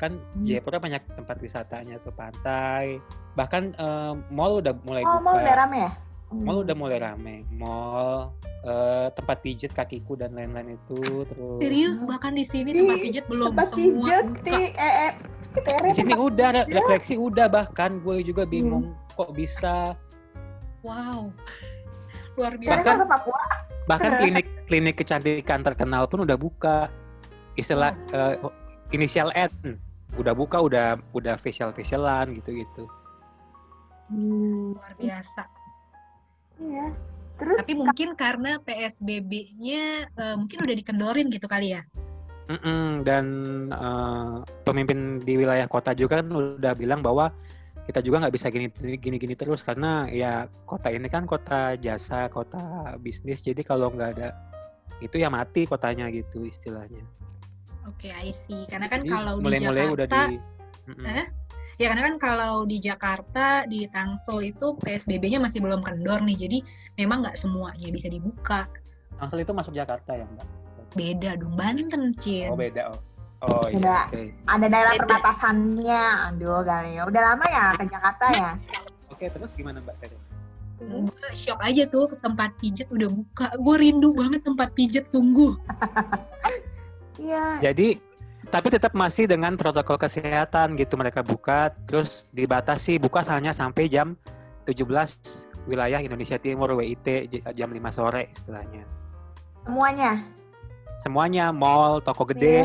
Kan 0.02 0.18
Hmm. 0.18 0.44
Jayapura 0.44 0.82
banyak 0.82 1.06
tempat 1.14 1.38
wisatanya 1.38 2.02
tuh 2.02 2.10
pantai. 2.12 2.98
Bahkan 3.32 3.64
eh, 3.72 4.14
mall 4.28 4.58
udah 4.58 4.74
mulai 4.82 5.06
Oh, 5.06 5.16
buka. 5.16 5.24
mau 5.24 5.36
udah 5.38 5.56
rame 5.56 5.78
ya? 5.80 5.92
Hmm. 6.28 6.42
Mall 6.42 6.58
udah 6.60 6.76
mulai 6.76 6.98
rame. 6.98 7.36
Mall, 7.52 8.34
eh, 8.64 9.08
tempat 9.14 9.38
pijit 9.40 9.70
kakiku 9.70 10.16
dan 10.16 10.34
lain-lain 10.34 10.74
itu 10.74 10.98
terus. 11.24 11.60
Serius 11.62 12.02
bahkan 12.02 12.34
di 12.34 12.44
sini 12.44 12.74
tempat 12.74 12.98
pijat 13.00 13.26
belum 13.28 13.46
Tempat 13.54 13.68
semua 13.70 13.86
pijet 13.86 14.26
buka. 14.26 14.42
di 14.42 14.58
eh, 14.74 14.94
eh 15.06 15.14
Di 15.84 15.92
sini 15.94 16.16
udah 16.16 16.50
Ya. 16.56 16.64
refleksi 16.66 17.20
udah 17.20 17.46
bahkan 17.46 18.00
gue 18.00 18.24
juga 18.24 18.48
bingung 18.48 18.90
Hmm. 18.90 19.14
kok 19.14 19.30
bisa 19.32 20.00
Wow. 20.82 21.30
Luar 22.34 22.56
biasa. 22.56 22.72
Bahkan- 22.74 22.98
kan 22.98 23.20
bahkan 23.84 24.12
klinik 24.16 24.48
klinik 24.66 24.96
kecantikan 24.96 25.60
terkenal 25.60 26.08
pun 26.08 26.24
udah 26.24 26.34
buka 26.36 26.88
istilah 27.54 27.92
eh, 28.10 28.40
inisial 28.90 29.30
N 29.36 29.76
udah 30.20 30.34
buka 30.36 30.58
udah 30.60 31.00
udah 31.16 31.36
facial 31.40 31.72
facialan 31.72 32.36
gitu 32.36 32.52
gitu 32.56 32.84
Hmm, 34.12 34.76
Luar 34.76 34.94
biasa. 35.00 35.48
iya. 36.60 36.92
Terus 37.40 37.58
Tapi 37.64 37.74
mungkin 37.74 38.14
karena 38.14 38.60
PSBB-nya 38.60 40.12
eh, 40.12 40.36
mungkin 40.36 40.68
udah 40.68 40.76
dikendorin 40.76 41.32
gitu 41.32 41.48
kali 41.48 41.80
ya. 41.80 41.82
Mm-mm, 42.52 43.08
dan 43.08 43.26
eh, 43.72 44.38
pemimpin 44.68 45.24
di 45.24 45.40
wilayah 45.40 45.66
kota 45.72 45.96
juga 45.96 46.20
kan 46.20 46.28
udah 46.28 46.76
bilang 46.76 47.00
bahwa 47.00 47.32
kita 47.88 48.04
juga 48.04 48.28
nggak 48.28 48.36
bisa 48.36 48.48
gini 48.54 48.68
gini 49.00 49.18
gini 49.18 49.34
terus 49.34 49.64
karena 49.66 50.06
ya 50.12 50.46
kota 50.70 50.94
ini 50.94 51.08
kan 51.10 51.26
kota 51.26 51.80
jasa 51.80 52.30
kota 52.30 52.94
bisnis 53.02 53.42
jadi 53.42 53.64
kalau 53.66 53.90
nggak 53.90 54.10
ada 54.20 54.38
itu 55.02 55.18
ya 55.18 55.34
mati 55.34 55.66
kotanya 55.66 56.06
gitu 56.14 56.46
istilahnya 56.46 57.02
Oke, 57.90 58.14
I 58.14 58.30
see. 58.34 58.66
Karena 58.70 58.86
kan 58.86 59.02
Jadi 59.02 59.10
kalau 59.10 59.34
di 59.42 59.44
mulai-mulai 59.50 59.86
Jakarta, 59.90 59.94
udah 59.96 60.08
di. 60.30 60.38
Eh? 61.08 61.28
ya 61.80 61.90
karena 61.90 62.04
kan 62.14 62.16
kalau 62.22 62.54
di 62.70 62.78
Jakarta 62.78 63.66
di 63.66 63.90
Tangsel 63.90 64.54
itu 64.54 64.78
PSBB-nya 64.78 65.42
masih 65.42 65.66
belum 65.66 65.82
kendor 65.82 66.22
nih. 66.22 66.38
Jadi 66.38 66.58
memang 67.02 67.26
nggak 67.26 67.38
semuanya 67.38 67.90
bisa 67.90 68.06
dibuka. 68.06 68.70
Tangsel 69.18 69.42
itu 69.42 69.54
masuk 69.54 69.74
Jakarta 69.74 70.14
ya 70.18 70.26
mbak 70.30 70.46
Beda 70.92 71.40
dong 71.40 71.56
Banten, 71.56 72.12
Cin. 72.20 72.52
oh 72.52 72.60
beda 72.60 72.92
oh 72.92 73.00
oh 73.48 73.64
iya 73.72 73.80
Beda. 73.80 73.98
oke 74.12 74.22
ada 74.46 74.66
daerah 74.68 74.92
Beda. 74.94 75.02
perbatasannya. 75.08 76.04
Aduh, 76.34 76.62
Galio. 76.62 77.04
Udah 77.08 77.22
lama 77.34 77.46
ya 77.50 77.66
ke 77.80 77.84
Jakarta 77.90 78.26
ya? 78.34 78.52
oke 79.10 79.26
terus 79.26 79.52
gimana 79.56 79.80
mbak 79.82 79.96
Tere 80.04 80.18
Gue 80.82 81.30
shock 81.38 81.62
aja 81.62 81.86
tuh 81.86 82.10
ke 82.10 82.18
tempat 82.26 82.58
pijet 82.58 82.90
udah 82.90 83.06
buka. 83.06 83.54
Gue 83.62 83.78
rindu 83.78 84.18
banget 84.18 84.42
tempat 84.42 84.74
pijet 84.74 85.06
sungguh. 85.06 85.54
Iya. 87.20 87.72
Jadi 87.72 88.00
tapi 88.50 88.68
tetap 88.74 88.92
masih 88.98 89.30
dengan 89.30 89.54
protokol 89.54 90.02
kesehatan 90.02 90.74
gitu 90.76 90.98
mereka 90.98 91.22
buka 91.22 91.70
terus 91.86 92.26
dibatasi 92.34 92.98
buka 92.98 93.22
hanya 93.30 93.54
sampai 93.54 93.86
jam 93.86 94.18
17 94.66 94.90
wilayah 95.70 96.02
Indonesia 96.02 96.42
Timur 96.42 96.74
WIT 96.74 97.30
jam 97.54 97.70
5 97.70 97.78
sore 97.94 98.34
istilahnya. 98.34 98.84
Semuanya. 99.66 100.12
Semuanya 101.02 101.46
mall, 101.54 102.02
toko 102.02 102.26
Iya. 102.26 102.32
gede. 102.34 102.58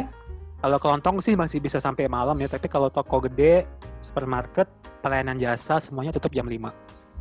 Kalau 0.57 0.79
kelontong 0.81 1.17
sih 1.21 1.37
masih 1.37 1.61
bisa 1.61 1.76
sampai 1.76 2.09
malam 2.09 2.37
ya, 2.41 2.49
tapi 2.49 2.69
kalau 2.69 2.88
toko 2.88 3.21
gede, 3.29 3.69
supermarket, 4.00 4.65
pelayanan 5.05 5.37
jasa 5.37 5.76
semuanya 5.76 6.17
tutup 6.17 6.33
jam 6.33 6.49
5. 6.49 6.73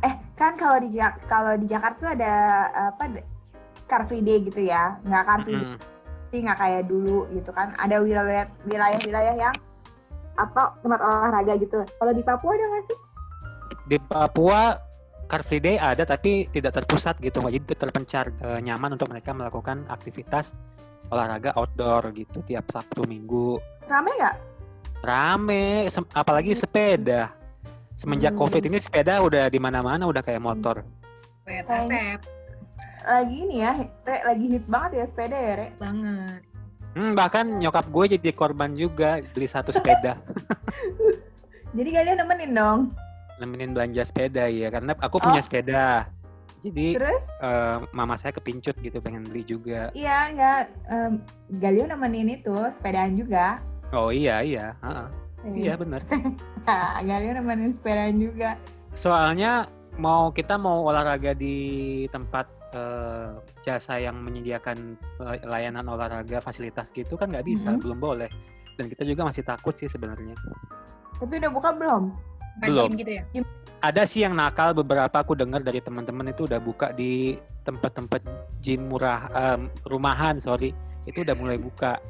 Eh, 0.04 0.12
kan 0.36 0.56
kalau 0.56 0.80
di 0.80 0.96
Jak 0.96 1.24
kalau 1.28 1.56
di 1.56 1.68
Jakarta 1.68 1.96
tuh 2.00 2.10
ada 2.16 2.32
apa 2.92 3.04
Car 3.88 4.04
Free 4.08 4.24
Day 4.24 4.44
gitu 4.44 4.64
ya. 4.64 4.96
Nggak 5.04 5.22
Car 5.24 5.40
Free 5.44 5.56
Day, 5.56 5.68
Mm-mm. 6.32 6.44
nggak 6.46 6.58
kayak 6.58 6.82
dulu 6.90 7.26
gitu 7.32 7.50
kan. 7.52 7.74
Ada 7.78 8.02
wilayah 8.02 8.46
wilayah-wilayah 8.66 9.34
yang 9.38 9.54
apa 10.36 10.76
tempat 10.84 11.00
olahraga 11.00 11.52
gitu. 11.56 11.80
Kalau 11.84 12.12
di 12.12 12.22
Papua 12.22 12.50
ada 12.54 12.64
nggak 12.68 12.84
sih? 12.90 12.98
Di 13.86 13.98
Papua 14.02 14.60
Car 15.26 15.42
Free 15.42 15.58
Day 15.58 15.74
ada 15.74 16.06
tapi 16.06 16.46
tidak 16.54 16.78
terpusat 16.78 17.18
gitu, 17.18 17.42
jadi 17.42 17.58
terpencar 17.74 18.30
eh, 18.30 18.60
nyaman 18.62 18.94
untuk 18.94 19.10
mereka 19.10 19.34
melakukan 19.34 19.82
aktivitas 19.90 20.54
olahraga 21.10 21.50
outdoor 21.58 22.14
gitu 22.14 22.42
tiap 22.46 22.70
Sabtu 22.70 23.06
Minggu. 23.06 23.58
Rame 23.90 24.10
nggak? 24.14 24.36
Rame, 25.02 25.86
sem- 25.90 26.10
apalagi 26.14 26.54
sepeda. 26.54 27.30
Semenjak 27.96 28.34
Hmm. 28.34 28.42
Covid 28.44 28.62
ini 28.66 28.78
sepeda 28.78 29.18
udah 29.22 29.48
di 29.50 29.58
mana-mana 29.58 30.06
udah 30.06 30.22
kayak 30.22 30.42
motor. 30.42 30.82
Resep 31.46 32.35
Lagi 33.06 33.36
ini 33.40 33.62
ya, 33.62 33.72
Re, 34.02 34.18
lagi 34.24 34.46
hits 34.48 34.66
banget 34.66 34.90
ya 34.92 35.04
sepeda 35.06 35.38
ya, 35.38 35.52
Re. 35.56 35.68
banget. 35.76 36.40
Hmm, 36.92 37.12
bahkan 37.12 37.46
nyokap 37.54 37.86
gue 37.86 38.04
jadi 38.10 38.30
korban 38.32 38.72
juga 38.72 39.20
beli 39.30 39.46
satu 39.46 39.68
sepeda, 39.68 40.16
Jadi 41.76 41.90
kalian 41.92 42.18
nemenin 42.18 42.52
dong. 42.52 42.80
nemenin 43.36 43.70
belanja 43.70 44.00
sepeda 44.02 44.48
ya 44.48 44.70
karena 44.70 44.96
aku 44.96 45.20
punya 45.20 45.38
Oh. 45.38 45.44
sepeda. 45.44 46.08
Jadi 46.58 46.96
Terus? 46.96 47.20
eh, 47.38 47.76
mama 47.92 48.16
saya 48.16 48.32
kepincut 48.32 48.80
gitu 48.80 48.96
pengen 48.98 49.22
beli 49.22 49.44
juga. 49.44 49.92
Iya, 49.92 50.32
nggak. 50.32 50.60
em, 50.88 51.12
Galio 51.54 51.84
nemenin 51.84 52.32
itu 52.32 52.50
sepedaan 52.72 53.12
juga. 53.14 53.60
Oh 53.92 54.08
iya 54.08 54.40
iya, 54.40 54.72
Ha-ha. 54.80 55.12
iya 55.46 55.76
bener. 55.76 56.00
Nah, 56.64 56.96
Galio 57.06 57.36
nemenin 57.36 57.76
sepedaan 57.76 58.16
juga. 58.16 58.56
Soalnya 58.90 59.68
mau 59.94 60.32
kita 60.32 60.56
mau 60.56 60.80
olahraga 60.82 61.36
di 61.36 61.54
tempat 62.08 62.48
eh, 62.76 63.28
jasa 63.64 63.96
yang 63.96 64.20
menyediakan 64.20 65.00
eh, 65.00 65.40
layanan 65.48 65.88
olahraga 65.88 66.44
fasilitas 66.44 66.92
gitu 66.92 67.16
kan 67.16 67.32
nggak 67.32 67.48
bisa, 67.48 67.72
Mhm. 67.72 67.80
belum 67.80 67.98
boleh. 67.98 68.28
Dan 68.76 68.92
kita 68.92 69.08
juga 69.08 69.24
masih 69.24 69.40
takut 69.40 69.72
sih 69.72 69.88
sebenarnya. 69.88 70.36
Tapi 71.16 71.40
udah 71.40 71.50
buka 71.50 71.72
belum? 71.72 72.02
Belum. 72.60 72.88
gym 72.88 73.00
gitu 73.00 73.12
ya. 73.16 73.24
Ada 73.80 74.04
sih 74.04 74.24
yang 74.24 74.32
nakal 74.32 74.72
beberapa 74.72 75.12
aku 75.20 75.32
dengar 75.32 75.60
dari 75.60 75.80
teman-teman 75.80 76.32
itu 76.32 76.44
udah 76.44 76.60
buka 76.60 76.92
di 76.92 77.36
tempat-tempat 77.64 78.20
gym 78.60 78.88
murah 78.88 79.28
em, 79.32 79.68
rumahan 79.84 80.36
sorry 80.36 80.72
itu 81.04 81.20
udah 81.20 81.36
mulai 81.36 81.56
buka. 81.56 82.00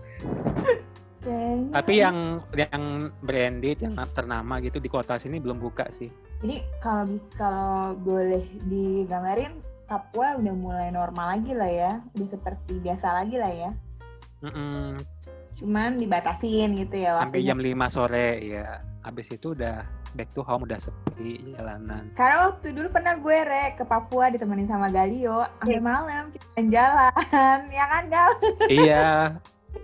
Kayaknya. 1.27 1.71
Tapi 1.75 1.93
yang 1.99 2.17
yang 2.55 2.85
branded 3.19 3.79
yang 3.83 3.95
ternama 4.15 4.63
gitu 4.63 4.79
di 4.79 4.87
kota 4.87 5.19
sini 5.19 5.43
belum 5.43 5.59
buka 5.59 5.91
sih. 5.91 6.07
Jadi 6.39 6.63
kalau 6.79 7.19
kalau 7.35 7.99
boleh 7.99 8.47
digambarin 8.71 9.59
Papua 9.87 10.35
udah 10.35 10.51
mulai 10.53 10.89
normal 10.91 11.39
lagi 11.39 11.53
lah 11.53 11.71
ya, 11.71 11.93
udah 12.13 12.29
seperti 12.29 12.73
biasa 12.77 13.07
lagi 13.15 13.37
lah 13.39 13.53
ya. 13.53 13.71
Mm-mm. 14.43 14.99
Cuman 15.57 15.97
dibatasin 15.97 16.77
gitu 16.77 16.97
ya 16.99 17.15
Sampai 17.17 17.41
waktunya. 17.41 17.73
jam 17.73 17.89
5 17.89 17.95
sore 17.95 18.29
ya. 18.43 18.67
Habis 19.01 19.31
itu 19.31 19.55
udah 19.55 19.87
back 20.13 20.29
to 20.33 20.43
home 20.43 20.67
udah 20.67 20.77
sepi 20.77 21.55
jalanan. 21.55 22.11
Karena 22.13 22.51
waktu 22.51 22.75
dulu 22.75 22.91
pernah 22.91 23.15
gue 23.15 23.39
re 23.39 23.73
ke 23.73 23.85
Papua 23.85 24.27
ditemenin 24.29 24.67
sama 24.67 24.91
Galio 24.91 25.47
sampai 25.57 25.73
Yes. 25.73 25.85
malam 25.85 26.23
kita 26.29 26.61
jalan, 26.67 27.59
ya 27.79 27.85
kan 27.87 28.03
Gal? 28.09 28.31
iya, 28.67 29.07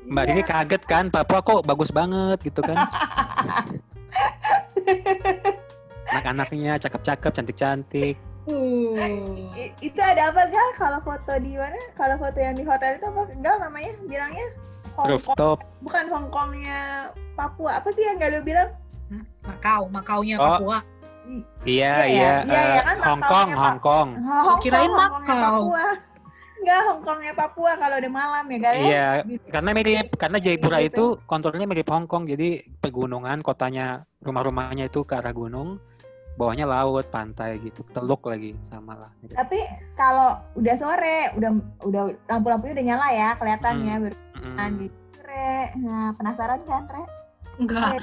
Mbak 0.05 0.25
Iya. 0.25 0.33
Rini 0.33 0.43
kaget 0.43 0.83
kan, 0.83 1.05
Papua 1.09 1.41
kok 1.41 1.63
bagus 1.63 1.89
banget 1.89 2.43
gitu 2.43 2.59
kan. 2.61 2.75
Anak-anaknya 6.13 6.77
cakep-cakep, 6.77 7.31
cantik-cantik. 7.33 8.17
Uh. 8.43 8.99
I- 9.55 9.71
itu 9.79 10.01
ada 10.03 10.29
apa 10.29 10.51
Gal? 10.51 10.69
Kalau 10.75 10.99
foto 11.01 11.33
di 11.39 11.55
mana? 11.55 11.79
Kalau 11.95 12.19
foto 12.19 12.39
yang 12.39 12.55
di 12.55 12.63
hotel 12.63 12.99
itu 12.99 13.07
apa 13.07 13.23
Gal 13.39 13.57
namanya? 13.61 13.93
Bilangnya 14.03 14.47
Hong 14.93 14.97
Kong. 14.99 15.07
Rooftop. 15.09 15.59
Bukan 15.81 16.05
Hongkongnya 16.11 16.81
Papua. 17.33 17.79
Apa 17.79 17.89
sih 17.93 18.03
yang 18.03 18.19
Galio 18.19 18.43
bilang? 18.43 18.71
Hmm, 19.09 19.25
Makau, 19.43 19.87
Makaunya 19.89 20.37
Oh. 20.37 20.59
Papua. 20.59 20.79
Iya, 21.63 22.03
Iya, 22.03 22.11
iya. 22.11 22.35
iya, 22.43 22.61
iya, 22.67 22.83
kan 22.83 22.97
Hong 22.99 23.23
Kong, 23.23 23.49
Hong 23.55 23.79
Kong. 23.79 24.09
Hong 24.19 24.59
kirain 24.59 24.85
Kong, 24.85 24.99
Hongkongnya 24.99 25.31
Makau. 25.39 25.63
Enggak, 26.63 26.81
Hongkongnya 26.87 27.33
Papua 27.33 27.71
kalau 27.75 27.97
udah 27.99 28.13
malam 28.13 28.45
ya 28.47 28.59
Gal 28.59 28.75
ya? 28.75 28.83
Iya, 28.83 29.07
Gitu. 29.25 29.47
karena 29.51 29.71
mirip, 29.73 30.07
karena 30.15 30.39
Jayapura 30.39 30.79
Gitu. 30.79 30.91
itu 30.91 31.05
konturnya 31.25 31.67
mirip 31.67 31.87
Hong 31.89 32.07
Kong, 32.07 32.27
jadi 32.27 32.49
pegunungan, 32.79 33.39
kotanya, 33.41 34.03
rumah-rumahnya 34.19 34.87
itu 34.87 35.03
ke 35.03 35.15
arah 35.15 35.31
gunung, 35.31 35.79
bawahnya 36.43 36.67
laut, 36.67 37.07
pantai 37.09 37.63
gitu, 37.63 37.87
teluk 37.95 38.27
lagi 38.27 38.59
sama 38.67 38.99
lah. 38.99 39.11
mirip. 39.23 39.39
Tapi 39.39 39.63
kalau 39.95 40.43
udah 40.59 40.75
sore, 40.75 41.31
udah 41.39 41.51
udah 41.87 42.03
lampu-lampunya 42.27 42.75
udah 42.75 42.87
nyala 42.91 43.09
ya, 43.15 43.29
kelihatannya 43.39 43.95
Hmm. 43.95 44.05
berkenan 44.11 44.71
Mm-mm. 44.75 44.83
gitu. 44.83 44.97
Re, 45.23 45.55
nah 45.79 46.11
penasaran 46.19 46.61
kan, 46.67 46.83
Re? 46.91 47.05
Enggak. 47.63 48.03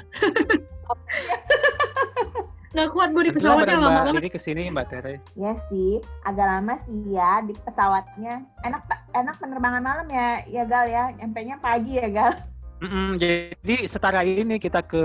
Nggak 2.70 2.88
kuat 2.94 3.10
gue 3.10 3.24
di 3.26 3.34
pesawatnya 3.34 3.82
lama 3.82 3.90
banget. 4.06 4.22
Riri 4.22 4.30
ke 4.30 4.38
sini 4.38 4.70
Mbak 4.70 4.86
Tere. 4.86 5.14
Ya 5.34 5.58
sih, 5.66 5.98
agak 6.22 6.46
lama 6.46 6.78
sih 6.86 7.02
ya 7.10 7.42
di 7.42 7.50
pesawatnya. 7.66 8.46
Enak 8.62 8.82
enak 9.10 9.34
penerbangan 9.42 9.82
malam 9.82 10.06
ya, 10.06 10.46
ya 10.46 10.62
Gal 10.70 10.86
ya. 10.86 11.04
Nyampe-nya 11.18 11.58
pagi 11.58 11.98
ya 11.98 12.06
Gal. 12.06 12.32
Mm-mm, 12.80 13.18
jadi 13.20 13.90
setara 13.90 14.22
ini 14.24 14.56
kita 14.56 14.86
ke 14.86 15.02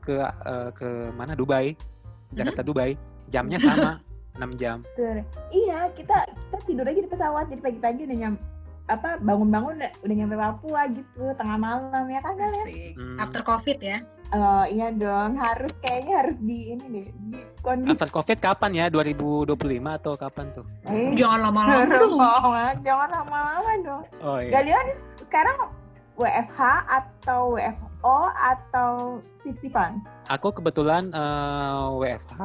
ke 0.00 0.16
eh, 0.24 0.70
ke 0.72 0.88
mana 1.12 1.36
Dubai, 1.36 1.76
Jakarta 2.34 2.62
Dubai. 2.62 2.92
jamnya 3.24 3.56
sama 3.56 3.98
6 4.36 4.60
jam. 4.60 4.84
Betul. 4.94 5.24
Iya, 5.48 5.88
kita 5.96 6.16
kita 6.28 6.58
tidur 6.66 6.84
aja 6.84 7.00
di 7.00 7.08
pesawat 7.08 7.48
jadi 7.48 7.62
pagi-pagi 7.62 8.04
udah 8.04 8.18
nyam 8.18 8.34
apa 8.84 9.16
bangun-bangun 9.16 9.80
udah, 9.80 9.92
udah 10.04 10.14
nyampe 10.14 10.36
Papua 10.36 10.82
gitu 10.92 11.24
tengah 11.40 11.56
malam 11.56 12.04
ya 12.04 12.20
kan 12.20 12.36
kalian? 12.36 12.66
Asik. 12.68 12.92
Hmm. 13.00 13.16
After 13.16 13.40
COVID 13.40 13.78
ya. 13.80 13.98
Oh 14.34 14.64
iya 14.66 14.90
dong, 14.90 15.38
harus 15.38 15.72
kayaknya 15.80 16.14
harus 16.20 16.36
di 16.42 16.74
ini 16.74 16.84
deh, 16.90 17.06
di 17.32 17.38
kondisi. 17.62 17.94
After 17.94 18.10
Covid 18.10 18.38
kapan 18.42 18.70
ya? 18.74 18.84
2025 18.90 19.56
atau 19.94 20.12
kapan 20.18 20.46
tuh? 20.52 20.66
Eh, 20.84 21.14
Jangan 21.14 21.48
lama-lama 21.48 21.86
dong. 21.86 22.18
jangan 22.82 23.08
lama-lama 23.08 23.70
dong. 23.80 24.02
Oh 24.20 24.36
iya. 24.42 24.50
Galion 24.52 24.86
sekarang 25.16 25.56
WFH 26.18 26.60
atau 26.84 27.56
WFO 28.04 28.28
atau 28.36 28.90
sip-sipan? 29.40 29.96
Aku 30.28 30.52
kebetulan 30.52 31.08
eh, 31.08 31.84
WFH, 31.96 32.36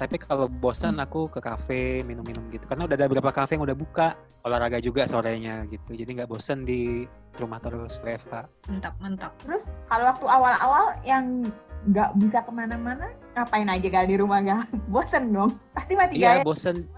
tapi 0.00 0.16
kalau 0.16 0.48
bosan 0.48 0.96
aku 0.96 1.28
ke 1.28 1.36
kafe 1.44 2.00
minum-minum 2.00 2.48
gitu. 2.48 2.64
Karena 2.64 2.88
udah 2.88 2.96
ada 2.96 3.04
beberapa 3.04 3.28
kafe 3.28 3.60
yang 3.60 3.68
udah 3.68 3.76
buka, 3.76 4.16
olahraga 4.40 4.80
juga 4.80 5.04
sorenya 5.04 5.68
gitu. 5.68 5.92
Jadi 5.92 6.16
nggak 6.16 6.32
bosan 6.32 6.64
di 6.64 7.04
rumah 7.36 7.60
terus 7.60 8.00
WFH. 8.00 8.48
Mantap, 8.72 8.94
mantap. 8.96 9.32
Terus 9.44 9.68
kalau 9.92 10.08
waktu 10.08 10.26
awal-awal 10.32 10.84
yang 11.04 11.44
nggak 11.92 12.16
bisa 12.16 12.40
ke 12.40 12.52
mana-mana, 12.56 13.12
ngapain 13.36 13.68
aja 13.68 13.88
gal 13.92 14.08
di 14.08 14.16
rumah 14.16 14.40
gal? 14.40 14.64
Bosen 14.92 15.28
dong. 15.28 15.52
Pasti 15.76 15.92
mati 15.92 16.16
Iya 16.16 16.40
gaya. 16.40 16.44
bosan. 16.44 16.88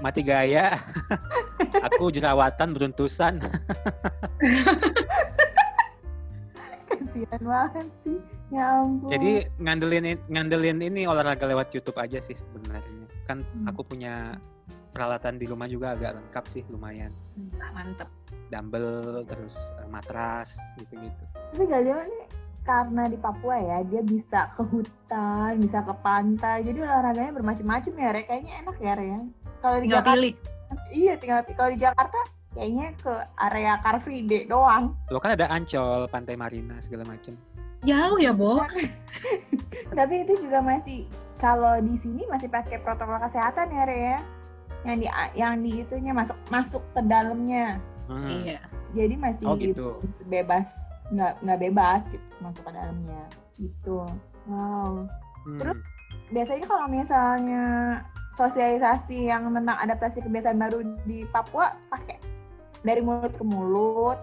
Mati 0.00 0.24
gaya. 0.24 0.80
aku 1.86 2.08
jerawatan 2.08 2.72
beruntusan. 2.72 3.36
Kasian 7.12 7.42
banget 7.44 7.86
sih. 8.02 8.18
Ya 8.52 8.64
ampun. 8.80 9.08
Jadi 9.12 9.30
ngandelin 9.60 10.04
ngandelin 10.28 10.78
ini 10.80 11.04
olahraga 11.04 11.44
lewat 11.44 11.72
YouTube 11.72 11.96
aja 11.96 12.18
sih 12.18 12.32
sebenarnya. 12.32 13.04
Kan 13.24 13.44
Hmm. 13.44 13.68
aku 13.68 13.84
punya 13.84 14.36
peralatan 14.92 15.36
di 15.36 15.44
rumah 15.44 15.64
juga 15.64 15.92
agak 15.92 16.16
lengkap 16.16 16.44
sih 16.48 16.62
lumayan. 16.68 17.12
Ah, 17.56 17.72
Mantap. 17.72 18.08
Dumbbell 18.48 19.24
terus 19.24 19.56
eh, 19.80 19.88
matras 19.88 20.56
gitu-gitu. 20.76 21.24
Tapi 21.52 21.64
Galion 21.64 22.04
nih 22.04 22.24
karena 22.62 23.08
di 23.08 23.16
Papua 23.16 23.56
ya, 23.56 23.78
dia 23.82 24.04
bisa 24.04 24.52
ke 24.54 24.62
hutan, 24.62 25.56
bisa 25.58 25.80
ke 25.80 25.94
pantai. 25.98 26.60
Jadi 26.62 26.78
olahraganya 26.78 27.32
bermacam-macam 27.32 27.92
ya, 27.96 28.10
Re. 28.12 28.22
Kayaknya 28.22 28.52
enak 28.62 28.76
ya, 28.78 28.92
Re. 28.94 29.04
ya. 29.08 29.20
Kalau 29.58 29.76
di 29.76 29.88
Tinggal 29.88 29.98
Jakarta, 29.98 30.12
pilih. 30.14 30.34
iya 30.92 31.12
tinggal 31.16 31.38
kalau 31.48 31.70
di 31.72 31.80
Jakarta 31.80 32.20
kayaknya 32.52 32.86
ke 33.00 33.14
area 33.40 33.80
Car 33.80 33.96
Free 34.04 34.24
Day 34.24 34.44
doang. 34.48 34.92
Lo 35.08 35.18
kan 35.18 35.34
ada 35.36 35.48
Ancol, 35.48 36.08
Pantai 36.08 36.36
Marina 36.36 36.78
segala 36.80 37.04
macem. 37.08 37.36
Jauh 37.82 38.18
ya, 38.20 38.30
Bo. 38.30 38.62
Tapi 39.98 40.14
itu 40.22 40.46
juga 40.46 40.62
masih 40.62 41.10
kalau 41.42 41.82
di 41.82 41.98
sini 41.98 42.22
masih 42.30 42.46
pakai 42.46 42.78
protokol 42.80 43.18
kesehatan 43.18 43.74
ya, 43.74 43.82
Re. 43.88 43.98
ya. 43.98 44.18
Yang 44.82 44.96
di 44.98 45.06
yang 45.38 45.54
di 45.62 45.72
itunya 45.82 46.12
masuk 46.14 46.38
masuk 46.50 46.82
ke 46.94 47.00
dalamnya. 47.06 47.82
Hmm. 48.06 48.30
Iya. 48.30 48.58
Jadi 48.92 49.14
masih 49.18 49.44
Oh 49.48 49.56
gitu. 49.58 49.98
bebas 50.28 50.68
nggak 51.12 51.44
nggak 51.44 51.60
bebas 51.60 52.00
gitu 52.08 52.26
masuk 52.40 52.62
ke 52.64 52.72
dalamnya 52.72 53.22
gitu. 53.58 53.98
Wow. 54.46 55.06
Hmm. 55.46 55.58
Terus? 55.58 55.78
biasanya 56.32 56.64
kalau 56.64 56.86
misalnya 56.88 57.64
sosialisasi 58.40 59.28
yang 59.28 59.52
tentang 59.52 59.76
adaptasi 59.76 60.24
kebiasaan 60.24 60.56
baru 60.56 60.80
di 61.04 61.28
Papua 61.28 61.76
pakai 61.92 62.16
dari 62.82 63.00
mulut 63.02 63.32
ke 63.34 63.44
mulut 63.46 64.18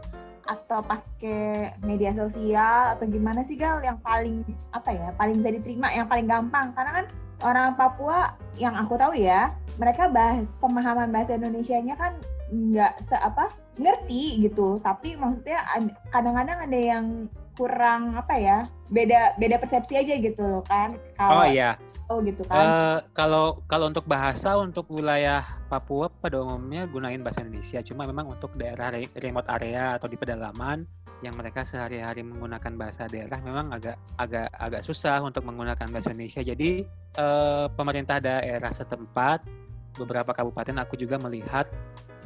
atau 0.50 0.82
pakai 0.82 1.78
media 1.86 2.10
sosial 2.18 2.98
atau 2.98 3.06
gimana 3.06 3.46
sih 3.46 3.54
Gal 3.54 3.86
yang 3.86 4.02
paling 4.02 4.42
apa 4.74 4.90
ya 4.90 5.14
paling 5.14 5.40
bisa 5.40 5.54
diterima 5.54 5.94
yang 5.94 6.10
paling 6.10 6.26
gampang? 6.26 6.74
Karena 6.74 6.92
kan 7.04 7.06
orang 7.46 7.78
Papua 7.78 8.34
yang 8.58 8.74
aku 8.76 8.98
tahu 8.98 9.14
ya 9.16 9.54
mereka 9.78 10.10
bahas 10.10 10.44
pemahaman 10.58 11.14
bahasa 11.14 11.38
Indonesianya 11.38 11.96
kan 11.96 12.18
nggak 12.50 12.94
se 13.08 13.16
apa 13.16 13.54
ngerti 13.78 14.42
gitu. 14.50 14.82
Tapi 14.82 15.16
maksudnya 15.16 15.62
ad- 15.70 15.96
kadang-kadang 16.10 16.58
ada 16.66 16.80
yang 16.80 17.06
kurang 17.54 18.16
apa 18.16 18.40
ya 18.40 18.58
beda 18.90 19.36
beda 19.38 19.62
persepsi 19.62 20.02
aja 20.02 20.16
gitu 20.18 20.66
kan. 20.66 20.98
Oh 21.22 21.46
kalau 21.46 21.46
iya, 21.52 21.78
oh 22.10 22.20
gitu 22.26 22.42
kan 22.50 22.66
Eh, 22.66 22.98
kalau 23.14 23.62
kalau 23.70 23.88
untuk 23.90 24.06
bahasa 24.10 24.58
untuk 24.58 24.90
wilayah 24.90 25.46
Papua 25.70 26.10
pada 26.10 26.42
umumnya 26.42 26.90
gunain 26.90 27.22
bahasa 27.22 27.46
Indonesia. 27.46 27.80
Cuma 27.86 28.10
memang 28.10 28.34
untuk 28.34 28.58
daerah 28.58 28.90
re- 28.90 29.14
remote 29.22 29.46
area 29.48 29.96
atau 29.96 30.10
di 30.10 30.18
pedalaman 30.18 30.82
yang 31.22 31.36
mereka 31.38 31.62
sehari-hari 31.62 32.26
menggunakan 32.26 32.74
bahasa 32.80 33.06
daerah 33.06 33.38
memang 33.44 33.70
agak 33.76 34.00
agak 34.18 34.48
agak 34.56 34.82
susah 34.82 35.22
untuk 35.22 35.46
menggunakan 35.46 35.88
bahasa 35.94 36.10
Indonesia. 36.10 36.42
Jadi 36.42 36.84
eh, 37.16 37.66
pemerintah 37.78 38.18
daerah 38.18 38.74
setempat 38.74 39.46
beberapa 39.94 40.34
kabupaten 40.34 40.82
aku 40.82 40.98
juga 40.98 41.22
melihat 41.22 41.70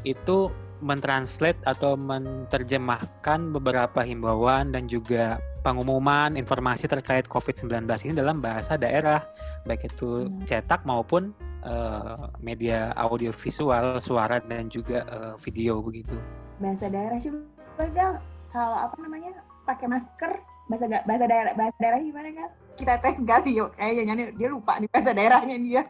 itu 0.04 0.52
mentranslate 0.84 1.58
atau 1.64 1.96
menerjemahkan 1.96 3.40
beberapa 3.50 4.04
himbauan 4.04 4.70
dan 4.70 4.86
juga 4.86 5.36
pengumuman 5.64 6.36
informasi 6.36 6.86
terkait 6.86 7.26
COVID-19 7.26 7.72
ini 8.04 8.14
dalam 8.14 8.38
bahasa 8.38 8.76
daerah 8.76 9.24
baik 9.64 9.88
itu 9.88 10.28
Hmm. 10.28 10.44
cetak 10.44 10.84
maupun 10.84 11.32
eh, 11.64 12.16
media 12.38 12.92
audiovisual, 12.94 13.96
suara 13.98 14.44
dan 14.44 14.68
juga 14.68 15.08
eh, 15.08 15.34
video 15.40 15.80
begitu. 15.80 16.12
bahasa 16.60 16.86
daerah 16.86 17.16
coba 17.18 17.86
Gal 17.90 18.14
kalau 18.52 18.78
apa 18.78 18.96
namanya 19.00 19.32
pakai 19.64 19.88
masker 19.88 20.32
bahasa 20.68 20.86
ga- 20.86 21.04
bahasa 21.04 21.26
daerah 21.26 21.52
bahasa 21.54 21.78
daerah 21.80 22.00
gimana 22.00 22.30
Gal 22.30 22.50
kita 22.76 22.94
tes 23.00 23.16
Gal 23.24 23.42
yuk 23.48 23.72
kayaknya 23.74 24.14
dia 24.30 24.48
lupa 24.48 24.78
nih 24.78 24.88
bahasa 24.88 25.12
daerahnya 25.12 25.58
dia 25.58 25.84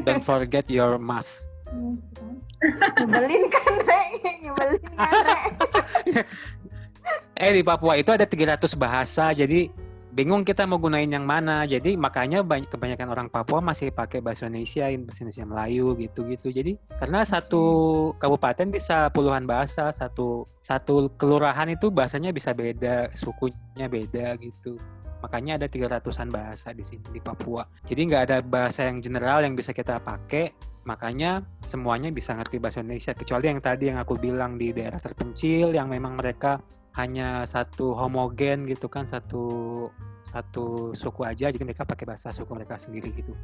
Don't 0.00 0.24
forget 0.24 0.64
your 0.66 0.96
mask. 0.96 1.44
Hmm. 1.68 2.00
Nyebelin 2.98 3.44
kan 3.50 3.72
Re 3.86 4.02
nyebelin 4.42 4.82
kan 4.96 5.10
Re 5.10 6.22
Eh 7.38 7.54
di 7.54 7.62
Papua 7.62 7.94
itu 7.94 8.10
ada 8.10 8.26
300 8.26 8.74
bahasa, 8.74 9.30
jadi 9.30 9.70
bingung 10.18 10.42
kita 10.42 10.66
mau 10.66 10.82
gunain 10.82 11.06
yang 11.06 11.22
mana. 11.22 11.62
Jadi 11.62 11.94
makanya 11.94 12.42
banyak 12.42 12.66
kebanyakan 12.66 13.08
orang 13.14 13.28
Papua 13.30 13.62
masih 13.62 13.94
pakai 13.94 14.18
bahasa 14.18 14.50
Indonesia, 14.50 14.90
bahasa 15.06 15.22
Indonesia 15.22 15.46
Melayu 15.46 15.86
gitu-gitu. 15.94 16.50
Jadi 16.50 16.74
karena 16.98 17.22
satu 17.22 17.62
kabupaten 18.18 18.74
bisa 18.74 19.14
puluhan 19.14 19.46
bahasa, 19.46 19.94
satu 19.94 20.50
satu 20.58 21.14
kelurahan 21.14 21.70
itu 21.70 21.94
bahasanya 21.94 22.34
bisa 22.34 22.50
beda, 22.50 23.14
sukunya 23.14 23.86
beda 23.86 24.34
gitu. 24.42 24.74
Makanya 25.22 25.58
ada 25.62 25.66
300-an 25.66 26.30
bahasa 26.30 26.74
di 26.74 26.82
sini 26.82 27.06
di 27.14 27.22
Papua. 27.22 27.62
Jadi 27.86 28.00
nggak 28.06 28.22
ada 28.30 28.38
bahasa 28.42 28.86
yang 28.90 28.98
general 28.98 29.46
yang 29.46 29.54
bisa 29.54 29.70
kita 29.70 30.02
pakai. 30.02 30.50
Makanya 30.88 31.44
semuanya 31.68 32.08
bisa 32.08 32.32
ngerti 32.32 32.56
bahasa 32.56 32.80
Indonesia 32.80 33.12
kecuali 33.12 33.52
yang 33.52 33.60
tadi 33.60 33.92
yang 33.92 34.00
aku 34.00 34.16
bilang 34.16 34.56
di 34.56 34.72
daerah 34.72 34.96
terpencil 34.96 35.76
yang 35.76 35.92
memang 35.92 36.16
mereka 36.16 36.64
hanya 36.96 37.44
satu 37.44 37.92
homogen 37.92 38.64
gitu 38.64 38.88
kan 38.88 39.04
satu 39.04 39.44
satu 40.24 40.96
suku 40.96 41.28
aja 41.28 41.52
jadi 41.52 41.60
mereka 41.60 41.84
pakai 41.84 42.08
bahasa 42.08 42.32
suku 42.32 42.48
mereka 42.56 42.80
sendiri 42.80 43.12
gitu. 43.12 43.36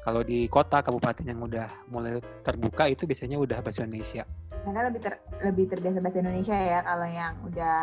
Kalau 0.00 0.24
di 0.24 0.48
kota 0.48 0.80
kabupaten 0.80 1.20
yang 1.28 1.44
udah 1.44 1.68
mulai 1.92 2.16
terbuka 2.40 2.88
itu 2.88 3.04
biasanya 3.04 3.36
udah 3.36 3.60
bahasa 3.60 3.84
Indonesia. 3.84 4.24
Karena 4.64 4.88
lebih 4.88 5.00
ter, 5.04 5.20
lebih 5.44 5.64
terbiasa 5.68 5.98
bahasa 6.00 6.18
Indonesia 6.24 6.56
ya 6.56 6.78
kalau 6.80 7.08
yang 7.12 7.34
udah 7.44 7.78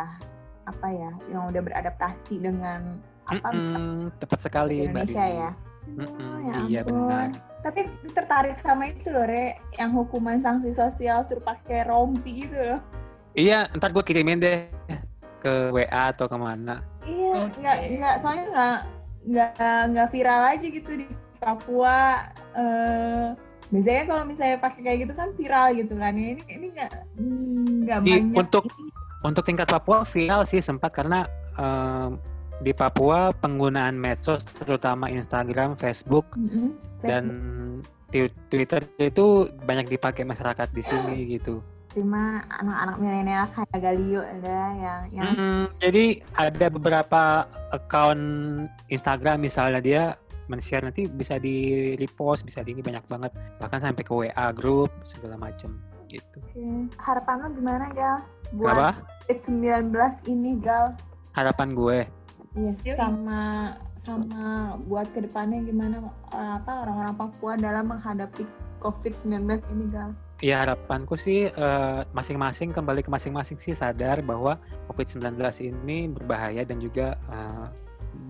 apa 0.64 0.86
ya 0.90 1.10
yang 1.30 1.42
udah 1.54 1.62
beradaptasi 1.62 2.34
dengan 2.42 2.98
apa? 3.30 3.46
Mm-mm, 3.52 4.10
tepat 4.18 4.38
sekali 4.42 4.82
Mbak 4.82 4.90
Indonesia 4.90 5.22
Dini. 5.22 5.38
ya. 5.38 5.50
Mm-mm, 5.84 6.18
Oh, 6.18 6.38
ya 6.40 6.54
iya 6.66 6.80
ampun. 6.82 6.90
benar 6.90 7.53
tapi 7.64 7.88
tertarik 8.12 8.60
sama 8.60 8.92
itu 8.92 9.08
loh 9.08 9.24
Re. 9.24 9.56
Yang 9.80 9.90
hukuman 10.04 10.44
sanksi 10.44 10.76
sosial 10.76 11.24
suruh 11.24 11.40
pakai 11.40 11.88
rompi 11.88 12.44
gitu 12.44 12.60
loh. 12.60 12.80
Iya 13.32 13.72
ntar 13.74 13.90
gue 13.90 14.04
kirimin 14.04 14.38
deh 14.38 14.68
ke 15.40 15.72
WA 15.72 16.12
atau 16.12 16.28
ke 16.28 16.36
mana. 16.36 16.84
Iya 17.08 17.48
Oke. 17.48 17.56
nggak 17.58 17.76
nggak 17.96 18.14
soalnya 18.20 18.44
nggak 18.52 18.76
nggak 19.24 19.80
nggak 19.90 20.08
viral 20.12 20.42
aja 20.52 20.66
gitu 20.68 20.90
di 21.00 21.06
Papua. 21.40 22.28
Eh 22.52 23.26
biasanya 23.72 24.02
kalau 24.06 24.22
misalnya 24.28 24.56
pakai 24.60 24.80
kayak 24.84 24.98
gitu 25.08 25.12
kan 25.16 25.28
viral 25.34 25.66
gitu 25.74 25.94
kan 25.96 26.12
ini 26.14 26.38
ini 26.46 26.66
nggak 26.76 26.90
nggak 27.82 27.98
Di- 28.04 28.12
banyak 28.12 28.36
untuk 28.38 28.64
untuk 29.24 29.42
tingkat 29.42 29.66
Papua 29.66 30.04
viral 30.04 30.44
sih 30.44 30.60
sempat 30.60 30.92
karena 30.92 31.24
em, 31.56 32.20
di 32.62 32.70
Papua 32.70 33.34
penggunaan 33.34 33.98
medsos 33.98 34.44
terutama 34.46 35.10
Instagram, 35.10 35.74
Facebook 35.74 36.36
Mm-mm. 36.38 36.74
dan 37.02 37.24
Twitter 38.46 38.86
itu 39.02 39.50
banyak 39.66 39.90
dipakai 39.90 40.22
masyarakat 40.22 40.70
di 40.70 40.82
sini 40.86 41.16
gitu. 41.34 41.58
cuma 41.94 42.42
anak-anak 42.58 42.96
milenial 42.98 43.46
kayak 43.54 43.78
Galio 43.78 44.18
ada 44.18 44.58
yang 44.74 45.02
yang 45.14 45.30
Mm, 45.30 45.64
jadi 45.78 46.04
ada 46.34 46.66
beberapa 46.66 47.22
account 47.70 48.22
Instagram 48.90 49.38
misalnya 49.46 49.78
dia 49.78 50.02
men-share 50.50 50.82
nanti 50.82 51.06
bisa 51.06 51.38
di 51.38 51.94
repost, 51.94 52.42
bisa 52.42 52.66
di 52.66 52.74
ini 52.74 52.82
banyak 52.82 53.06
banget 53.06 53.30
bahkan 53.62 53.78
sampai 53.78 54.02
ke 54.02 54.10
WA 54.10 54.46
grup 54.50 54.90
segala 55.06 55.38
macem 55.38 55.78
gitu. 56.10 56.38
Oke. 56.42 56.90
harapan 56.98 57.46
lo 57.46 57.48
gimana 57.54 57.86
Gal 57.94 58.18
buat 58.58 58.74
Kenapa? 58.74 58.90
COVID-19 59.30 59.94
ini 60.34 60.50
Gal 60.58 60.86
Harapan 61.34 61.68
gue 61.78 61.98
Iya, 62.54 62.72
Yoi. 62.86 62.96
sama 62.96 63.42
sama 64.04 64.76
buat 64.84 65.08
ke 65.16 65.24
depannya 65.24 65.64
gimana 65.64 65.96
eh, 66.30 66.52
apa 66.60 66.86
orang-orang 66.86 67.14
Papua 67.16 67.52
dalam 67.56 67.88
menghadapi 67.90 68.44
COVID-19 68.78 69.64
ini 69.72 69.84
Gal? 69.90 70.12
Ya 70.44 70.60
harapanku 70.60 71.16
sih 71.16 71.48
eh, 71.48 72.00
masing-masing 72.12 72.70
kembali 72.70 73.00
ke 73.00 73.10
masing-masing 73.10 73.56
sih 73.56 73.72
sadar 73.72 74.20
bahwa 74.20 74.60
COVID-19 74.92 75.40
ini 75.64 76.06
berbahaya 76.12 76.62
dan 76.62 76.78
juga 76.78 77.16
eh, 77.32 77.66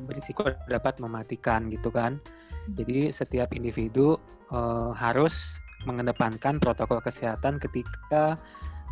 berisiko 0.06 0.46
dapat 0.70 1.02
mematikan 1.02 1.66
gitu 1.68 1.90
kan. 1.90 2.22
Jadi 2.70 3.12
setiap 3.12 3.52
individu 3.52 4.16
eh, 4.54 4.90
harus 4.94 5.58
mengedepankan 5.84 6.62
protokol 6.62 7.04
kesehatan 7.04 7.60
ketika 7.60 8.40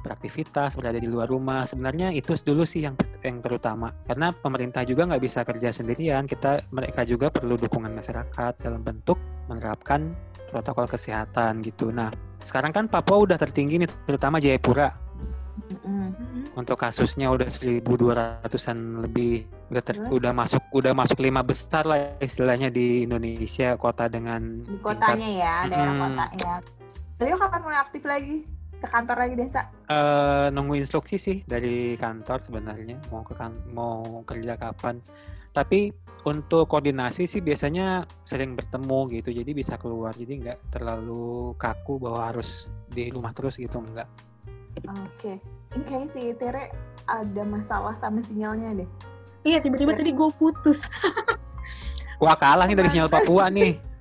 beraktivitas 0.03 0.75
berada 0.77 0.99
di 0.99 1.09
luar 1.09 1.31
rumah. 1.31 1.65
Sebenarnya 1.65 2.11
itu 2.13 2.35
dulu 2.43 2.67
sih 2.67 2.85
yang 2.85 2.99
yang 3.23 3.39
terutama 3.39 3.95
karena 4.05 4.35
pemerintah 4.35 4.83
juga 4.83 5.07
nggak 5.09 5.23
bisa 5.23 5.47
kerja 5.47 5.71
sendirian. 5.71 6.27
Kita 6.27 6.69
mereka 6.75 7.07
juga 7.07 7.31
perlu 7.31 7.55
dukungan 7.57 7.95
masyarakat 7.95 8.53
dalam 8.61 8.83
bentuk 8.83 9.17
menerapkan 9.47 10.13
protokol 10.51 10.91
kesehatan 10.91 11.63
gitu. 11.65 11.95
Nah 11.95 12.11
sekarang 12.43 12.75
kan 12.75 12.85
Papua 12.91 13.23
udah 13.23 13.39
tertinggi 13.39 13.79
nih 13.79 13.89
terutama 14.05 14.43
Jayapura 14.43 15.03
untuk 16.53 16.77
kasusnya 16.77 17.33
udah 17.33 17.49
1200-an 17.49 18.79
lebih 19.09 19.49
udah 19.73 19.83
ter- 19.83 20.05
udah 20.13 20.33
masuk 20.37 20.63
udah 20.69 20.93
masuk 20.93 21.19
lima 21.25 21.41
besar 21.41 21.89
lah 21.89 22.13
istilahnya 22.21 22.69
di 22.69 23.09
Indonesia 23.09 23.73
kota 23.81 24.05
dengan 24.09 24.61
Di 24.61 24.77
tingkat 24.77 24.85
kotanya 25.01 25.29
ya, 25.33 25.55
daerah 25.65 25.95
Mm-mm. 25.97 26.03
kotanya. 26.13 26.53
Beliau 27.17 27.37
kapan 27.41 27.61
mulai 27.65 27.79
aktif 27.81 28.03
lagi? 28.05 28.37
Ke 28.83 28.91
kantor 28.91 29.17
lagi 29.23 29.35
desa? 29.39 29.71
Eh, 29.87 30.47
nunggu 30.51 30.75
instruksi 30.75 31.15
sih 31.15 31.39
dari 31.47 31.95
kantor 31.95 32.43
sebenarnya 32.43 32.99
mau 33.15 33.23
ke 33.23 33.39
kan 33.39 33.55
mau 33.71 34.27
kerja 34.27 34.59
kapan. 34.59 34.99
Tapi 35.55 35.95
untuk 36.27 36.67
koordinasi 36.67 37.31
sih 37.31 37.39
biasanya 37.39 38.03
sering 38.27 38.59
bertemu 38.59 39.23
gitu, 39.23 39.31
jadi 39.31 39.51
bisa 39.55 39.79
keluar. 39.79 40.11
Jadi 40.19 40.43
nggak 40.43 40.75
terlalu 40.75 41.55
kaku 41.55 42.03
bahwa 42.03 42.27
harus 42.35 42.67
di 42.91 43.07
rumah 43.15 43.31
terus 43.31 43.55
gitu 43.55 43.79
enggak. 43.79 44.11
Oke. 44.83 45.39
Ini 45.79 45.83
kayaknya 45.87 46.09
si 46.11 46.23
Tere 46.37 46.65
ada 47.07 47.43
masalah 47.47 47.95
sama 48.03 48.19
sinyalnya 48.27 48.83
deh. 48.83 48.89
Iya, 49.47 49.59
tiba-tiba 49.63 49.95
tadi 49.95 50.11
gue 50.11 50.29
putus. 50.35 50.83
Wah 52.23 52.35
kalah 52.39 52.67
nih 52.67 52.79
dari 52.79 52.91
sinyal 52.91 53.11
Papua 53.11 53.47
nih. 53.47 53.92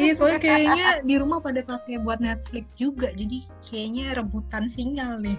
Iya, 0.00 0.12
soalnya 0.16 0.40
kayaknya 0.40 0.88
di 1.04 1.14
rumah 1.20 1.44
pada 1.44 1.60
pakai 1.60 2.00
buat 2.00 2.16
Netflix 2.16 2.64
juga, 2.80 3.12
jadi 3.12 3.44
kayaknya 3.60 4.16
rebutan 4.16 4.64
sinyal 4.64 5.20
nih. 5.20 5.38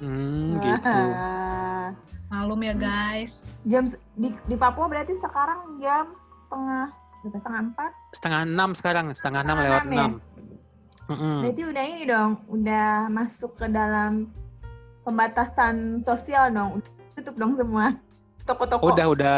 Hmm, 0.00 0.56
gitu. 0.56 1.02
Malum 2.32 2.60
ya 2.64 2.72
guys. 2.72 3.44
Jam 3.68 3.92
di, 4.16 4.32
di 4.32 4.56
Papua 4.56 4.88
berarti 4.88 5.12
sekarang 5.20 5.76
jam 5.82 6.16
setengah 6.48 6.86
setengah 7.20 7.60
empat. 7.68 7.90
Setengah 8.16 8.40
enam 8.48 8.70
sekarang, 8.72 9.04
setengah 9.12 9.40
enam 9.44 9.56
lewat 9.60 9.84
enam 9.84 9.92
ya? 9.92 10.06
Berarti 11.10 11.62
udah 11.66 11.84
ini 11.84 12.02
dong, 12.06 12.32
udah 12.48 13.10
masuk 13.10 13.52
ke 13.58 13.66
dalam 13.68 14.30
pembatasan 15.04 16.00
sosial 16.06 16.54
dong. 16.54 16.80
Tutup 17.18 17.36
dong 17.36 17.58
semua 17.58 17.98
toko-toko. 18.48 18.88
Udah 18.88 19.06
udah 19.12 19.36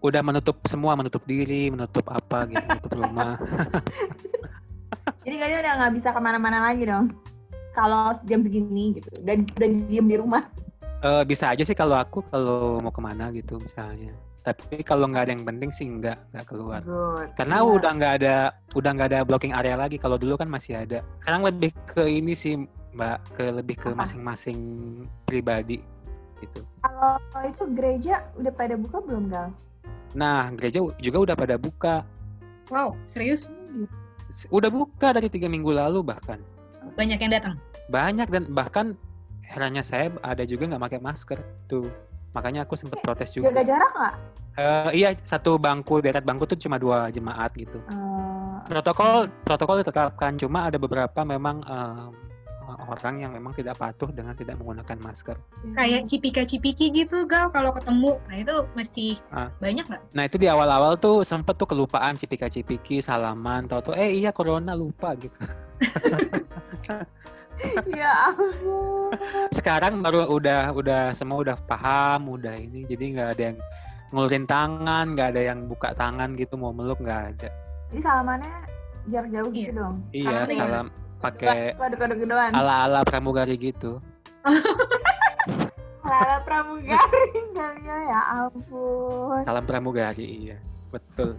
udah 0.00 0.20
menutup 0.22 0.56
semua, 0.66 0.92
menutup 0.94 1.22
diri, 1.24 1.68
menutup 1.68 2.06
apa 2.08 2.46
gitu, 2.46 2.62
menutup 2.62 2.92
rumah. 2.94 3.34
Jadi 5.26 5.36
kalian 5.36 5.58
udah 5.58 5.72
nggak 5.82 5.92
bisa 5.98 6.08
ke 6.14 6.20
mana-mana 6.22 6.58
lagi 6.70 6.86
dong. 6.86 7.10
Kalau 7.74 8.16
jam 8.24 8.40
segini 8.40 8.96
gitu, 8.96 9.08
dan 9.20 9.44
udah 9.44 9.68
diem 9.90 10.06
di 10.06 10.16
rumah. 10.16 10.48
Eh, 11.04 11.22
bisa 11.28 11.52
aja 11.52 11.60
sih 11.60 11.76
kalau 11.76 11.98
aku 11.98 12.24
kalau 12.24 12.80
mau 12.80 12.94
ke 12.94 13.02
mana 13.04 13.28
gitu 13.34 13.60
misalnya. 13.60 14.16
Tapi 14.40 14.80
kalau 14.86 15.10
nggak 15.10 15.26
ada 15.26 15.32
yang 15.34 15.44
penting 15.44 15.70
sih 15.74 15.84
nggak 15.84 16.30
nggak 16.32 16.46
keluar. 16.46 16.80
Good. 16.80 17.34
Karena 17.34 17.60
Iya. 17.60 17.66
udah 17.66 17.90
nggak 17.98 18.12
ada 18.22 18.36
udah 18.72 18.90
nggak 18.94 19.08
ada 19.12 19.20
blocking 19.26 19.52
area 19.52 19.74
lagi. 19.74 19.98
Kalau 19.98 20.16
dulu 20.16 20.38
kan 20.38 20.48
masih 20.48 20.78
ada. 20.86 21.02
Sekarang 21.20 21.42
lebih 21.42 21.74
ke 21.84 22.06
ini 22.06 22.32
sih 22.32 22.54
Mbak, 22.96 23.18
ke 23.36 23.44
lebih 23.52 23.76
ke 23.76 23.88
masing-masing 23.92 24.58
pribadi 25.28 25.82
gitu. 26.40 26.64
Kalau 26.80 27.18
itu 27.44 27.64
gereja 27.76 28.24
udah 28.40 28.52
pada 28.56 28.74
buka 28.78 29.02
belum 29.04 29.28
gal? 29.28 29.52
Nah 30.16 30.48
gereja 30.56 30.80
juga 30.96 31.18
udah 31.30 31.36
pada 31.36 31.60
buka. 31.60 32.02
Wow, 32.72 32.96
serius? 33.06 33.52
Udah 34.48 34.72
buka 34.72 35.12
dari 35.14 35.28
tiga 35.28 35.46
minggu 35.46 35.70
lalu 35.70 36.02
bahkan. 36.02 36.40
Banyak 36.96 37.20
yang 37.20 37.32
datang. 37.36 37.54
Banyak 37.92 38.26
dan 38.32 38.42
bahkan 38.50 38.86
herannya 39.46 39.84
saya 39.84 40.10
ada 40.24 40.42
juga 40.42 40.66
nggak 40.66 40.82
pakai 40.82 41.00
masker 41.04 41.38
tuh. 41.68 41.86
Makanya 42.34 42.66
aku 42.66 42.74
sempat 42.74 43.04
protes 43.04 43.36
juga. 43.36 43.52
Jaga 43.52 43.62
jarak 43.62 43.92
nggak? 43.92 44.14
Eh, 44.56 44.90
iya 45.04 45.12
satu 45.20 45.60
bangku 45.60 46.00
deret 46.00 46.24
bangku 46.24 46.48
tuh 46.48 46.56
cuma 46.56 46.80
dua 46.80 47.12
jemaat 47.12 47.52
gitu. 47.54 47.76
Eh, 47.86 48.56
Protokol 48.66 49.28
protokol 49.44 49.84
ditetapkan 49.84 50.34
cuma 50.40 50.66
ada 50.66 50.80
beberapa 50.80 51.22
memang 51.22 51.60
em, 51.62 52.10
orang 52.86 53.18
yang 53.18 53.30
memang 53.30 53.50
tidak 53.50 53.76
patuh 53.76 54.08
dengan 54.08 54.32
tidak 54.32 54.56
menggunakan 54.56 54.96
masker. 54.96 55.36
Kayak 55.72 56.06
cipika-cipiki 56.06 56.88
gitu, 56.90 57.24
Gal, 57.24 57.48
kalau 57.48 57.70
ketemu. 57.70 58.16
Nah, 58.24 58.36
itu 58.36 58.54
masih 58.72 59.12
Ah. 59.28 59.50
banyak 59.56 59.84
nggak? 59.84 60.02
Nah 60.10 60.22
itu 60.22 60.36
di 60.36 60.46
awal-awal 60.46 60.94
tuh 60.96 61.20
sempet 61.20 61.54
tuh 61.54 61.66
kelupaan 61.66 62.14
cipika-cipiki 62.14 62.98
salaman 62.98 63.64
tau 63.64 63.82
tuh 63.82 63.92
eh 63.92 64.16
iya 64.16 64.30
corona 64.30 64.72
lupa 64.72 65.12
gitu. 65.14 65.36
ya 67.88 68.30
ampun. 68.30 69.10
Sekarang 69.50 70.00
baru 70.00 70.28
udah 70.28 70.70
udah 70.72 71.02
semua 71.12 71.40
udah 71.40 71.56
paham 71.58 72.30
udah 72.30 72.52
ini 72.52 72.84
jadi 72.84 73.04
nggak 73.12 73.28
ada 73.32 73.42
yang 73.42 73.58
ngulurin 74.08 74.44
tangan 74.44 75.12
nggak 75.12 75.28
ada 75.34 75.42
yang 75.42 75.58
buka 75.66 75.90
tangan 75.92 76.36
gitu 76.36 76.54
mau 76.54 76.70
meluk 76.70 77.00
nggak 77.00 77.22
ada. 77.34 77.48
Jadi 77.90 78.00
salamannya 78.00 78.54
jarak 79.06 79.30
jauh 79.30 79.50
gitu 79.50 79.70
Iya. 79.70 79.72
dong. 79.74 79.94
Iya 80.12 80.36
Salam 80.46 80.86
pakai 81.26 81.74
ala-ala 82.54 83.02
pramugari 83.02 83.58
gitu. 83.58 83.98
Lala 86.06 86.38
pramugari 86.46 87.40
kalinya 87.50 87.96
ya 88.06 88.20
ampun. 88.38 89.42
Salam 89.42 89.64
pramugari 89.66 90.24
iya 90.46 90.56
betul. 90.94 91.34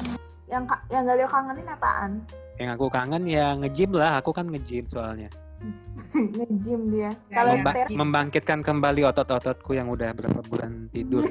Yang 0.51 0.63
yang 0.91 1.07
gak 1.07 1.17
lihat 1.23 1.31
kangenin 1.31 1.67
apaan? 1.71 2.11
Yang 2.59 2.69
aku 2.75 2.85
kangen 2.91 3.23
ya 3.27 3.55
nge-gym 3.55 3.91
lah, 3.95 4.19
aku 4.19 4.35
kan 4.35 4.47
nge-gym 4.51 4.83
soalnya. 4.91 5.31
Nge-gym 6.37 6.81
dia. 6.91 7.11
Ya, 7.31 7.43
Kalau. 7.43 7.51
Memba- 7.59 7.87
membangkitkan 7.91 8.59
kembali 8.63 9.01
otot-ototku 9.07 9.71
yang 9.75 9.87
udah 9.87 10.11
berapa 10.11 10.39
bulan 10.47 10.91
tidur. 10.91 11.23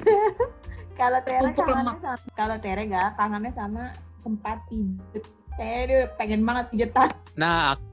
kalau 1.01 1.21
Tere 1.29 1.53
kangennya 1.53 1.97
sama 2.01 2.17
kalau 2.33 2.57
Tere 2.57 2.83
gak 2.89 3.21
kangennya 3.21 3.53
sama 3.53 3.85
tempat 4.25 4.57
pijet. 4.73 5.25
Kayaknya 5.57 5.85
dia 5.89 6.01
pengen 6.21 6.41
banget 6.45 6.65
pijetan. 6.73 7.09
Nah, 7.37 7.77
aku 7.77 7.85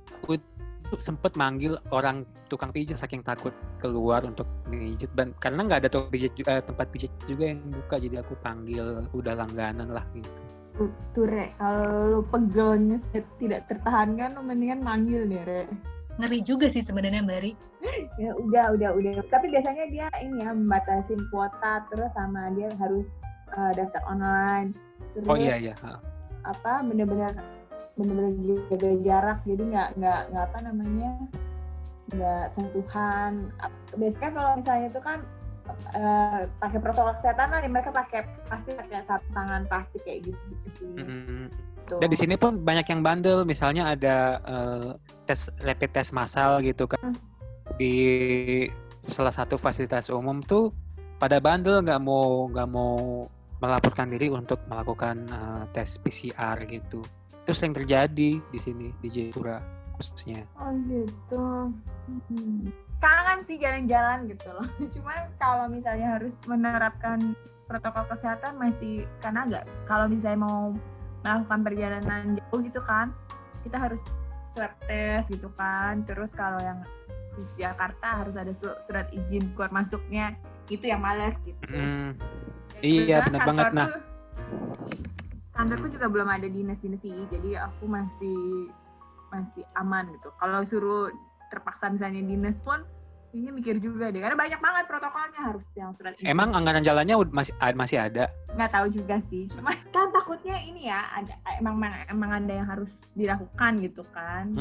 tuh 0.93 1.01
sempet 1.01 1.33
manggil 1.33 1.73
orang 1.89 2.21
tukang 2.45 2.69
pijat 2.69 3.01
saking 3.01 3.25
takut 3.25 3.49
keluar 3.81 4.21
untuk 4.21 4.45
pijat 4.69 5.09
dan 5.17 5.33
karena 5.41 5.65
nggak 5.65 5.79
ada 5.81 5.89
tukang 5.89 6.13
pijat 6.13 6.37
eh, 6.37 6.61
tempat 6.61 6.87
pijat 6.93 7.11
juga 7.25 7.49
yang 7.49 7.65
buka 7.65 7.97
jadi 7.97 8.21
aku 8.21 8.37
panggil 8.45 9.09
udah 9.09 9.33
langganan 9.33 9.89
lah 9.89 10.05
gitu. 10.13 10.29
Tuh, 10.73 10.89
tuh 11.13 11.29
Re, 11.29 11.53
kalau 11.61 12.09
lu 12.09 12.21
pegelnya 12.33 12.97
tidak 13.37 13.69
tertahankan, 13.69 14.33
lu 14.33 14.41
mendingan 14.41 14.81
manggil 14.81 15.21
deh, 15.29 15.45
Re. 15.45 15.69
Ngeri 16.17 16.41
juga 16.41 16.65
sih 16.65 16.81
sebenarnya, 16.81 17.21
Mbak 17.21 17.39
Ri. 17.45 17.53
Ya 18.17 18.33
udah, 18.33 18.73
udah, 18.73 18.89
udah. 18.97 19.21
Tapi 19.29 19.53
biasanya 19.53 19.85
dia 19.93 20.09
ini 20.25 20.41
ya, 20.41 20.49
membatasin 20.49 21.21
kuota, 21.29 21.85
terus 21.93 22.09
sama 22.17 22.49
dia 22.57 22.73
harus 22.81 23.05
eh, 23.53 23.71
daftar 23.77 24.01
online. 24.09 24.73
Terus 25.13 25.29
Oh 25.29 25.37
iya 25.37 25.61
iya. 25.61 25.73
ha. 25.85 26.01
apa 26.43 26.83
bener-bener 26.83 27.39
bener-bener 27.93 28.57
jaga 28.73 28.89
jarak 29.05 29.37
jadi 29.45 29.63
nggak 29.69 29.89
nggak 30.01 30.21
nggak 30.33 30.45
apa 30.49 30.59
namanya 30.65 31.11
nggak 32.13 32.45
sentuhan 32.57 33.31
biasanya 33.93 34.31
kalau 34.33 34.51
misalnya 34.57 34.87
itu 34.89 35.01
kan 35.01 35.19
eh, 35.95 36.41
pakai 36.59 36.79
protokol 36.81 37.13
kesehatan 37.21 37.47
lah 37.49 37.59
mereka 37.69 37.89
pakai 37.93 38.27
pasti 38.49 38.69
pakai 38.75 39.05
sarung 39.07 39.31
tangan 39.31 39.61
plastik 39.69 40.01
kayak 40.03 40.19
gitu 40.27 40.41
gitu 40.57 40.67
sih. 40.77 40.91
Tuh. 41.83 41.99
Dan 41.99 42.07
di 42.07 42.15
sini 42.15 42.39
pun 42.39 42.63
banyak 42.63 42.87
yang 42.87 43.03
bandel, 43.03 43.43
misalnya 43.43 43.91
ada 43.91 44.39
eh, 44.39 44.89
tes 45.27 45.51
rapid 45.63 45.91
test 45.91 46.11
massal 46.15 46.63
gitu 46.63 46.87
kan 46.87 47.11
Hmm. 47.13 47.79
di 47.79 48.67
salah 49.07 49.31
satu 49.31 49.55
fasilitas 49.55 50.11
umum 50.11 50.43
tuh 50.43 50.71
pada 51.19 51.39
bandel 51.39 51.79
nggak 51.83 52.01
mau 52.03 52.47
nggak 52.51 52.69
mau 52.71 53.27
melaporkan 53.63 54.11
diri 54.11 54.27
untuk 54.31 54.59
melakukan 54.67 55.27
eh, 55.27 55.63
tes 55.71 55.99
PCR 55.99 56.59
gitu. 56.67 57.03
Itu 57.43 57.51
sering 57.51 57.73
terjadi 57.73 58.39
di 58.39 58.57
sini 58.57 58.95
di 58.97 59.07
Jayapura 59.07 59.59
khususnya. 59.93 60.47
oh 60.57 60.73
gitu 60.83 61.69
Hmm. 62.03 62.67
kangen 62.97 63.39
sih 63.43 63.55
jalan-jalan 63.55 64.27
gitu 64.27 64.47
loh 64.49 64.67
cuman 64.93 65.31
kalau 65.37 65.67
misalnya 65.67 66.17
harus 66.17 66.35
menerapkan 66.43 67.31
protokol 67.63 68.03
kesehatan 68.09 68.57
masih 68.57 69.03
karena 69.19 69.43
agak 69.45 69.63
kalau 69.85 70.07
misalnya 70.07 70.39
mau 70.41 70.75
melakukan 71.21 71.59
perjalanan 71.63 72.23
jauh 72.35 72.59
gitu 72.59 72.81
kan 72.81 73.15
kita 73.61 73.79
harus 73.79 74.03
swab 74.51 74.75
test 74.83 75.31
gitu 75.31 75.47
kan 75.53 76.03
terus 76.03 76.27
kalau 76.33 76.59
yang 76.59 76.83
di 77.33 77.43
Jakarta 77.55 78.19
harus 78.19 78.35
ada 78.35 78.51
su- 78.51 78.79
surat 78.83 79.07
izin 79.09 79.47
keluar 79.53 79.71
masuknya 79.71 80.35
itu 80.67 80.83
yang 80.83 80.99
males 80.99 81.39
gitu 81.41 81.55
Mm, 81.65 82.19
Dan 82.73 82.83
iya, 82.83 83.17
kantor 83.21 83.41
banget. 83.47 83.65
Nah. 83.71 83.87
tuh- 83.87 84.02
kantorku 85.63 85.87
juga 85.95 86.11
belum 86.11 86.27
ada 86.27 86.47
dinas-dinas 86.51 86.99
sih, 86.99 87.15
jadi 87.31 87.63
aku 87.71 87.87
masih 87.87 88.67
masih 89.31 89.63
aman 89.79 90.11
gitu. 90.11 90.27
Kalau 90.35 90.59
suruh 90.67 91.07
terpaksa 91.47 91.87
misalnya 91.87 92.19
dinas 92.19 92.59
pun, 92.67 92.83
ini 93.31 93.47
mikir 93.47 93.79
juga 93.79 94.11
deh, 94.11 94.19
karena 94.19 94.35
banyak 94.35 94.59
banget 94.59 94.83
protokolnya 94.91 95.39
harus 95.39 95.63
yang 95.79 95.95
surat 95.95 96.19
izin. 96.19 96.27
Emang 96.27 96.51
anggaran 96.51 96.83
jalannya 96.83 97.15
masih 97.31 97.55
masih 97.79 97.97
ada? 98.03 98.27
nggak 98.53 98.69
tahu 98.75 98.87
juga 98.91 99.17
sih. 99.31 99.47
Cuma 99.55 99.71
kan 99.95 100.11
takutnya 100.11 100.59
ini 100.59 100.91
ya, 100.91 100.99
ada 101.15 101.31
emang 101.63 101.79
emang 102.11 102.43
ada 102.43 102.53
yang 102.59 102.67
harus 102.67 102.91
dilakukan 103.15 103.71
gitu 103.87 104.03
kan. 104.11 104.51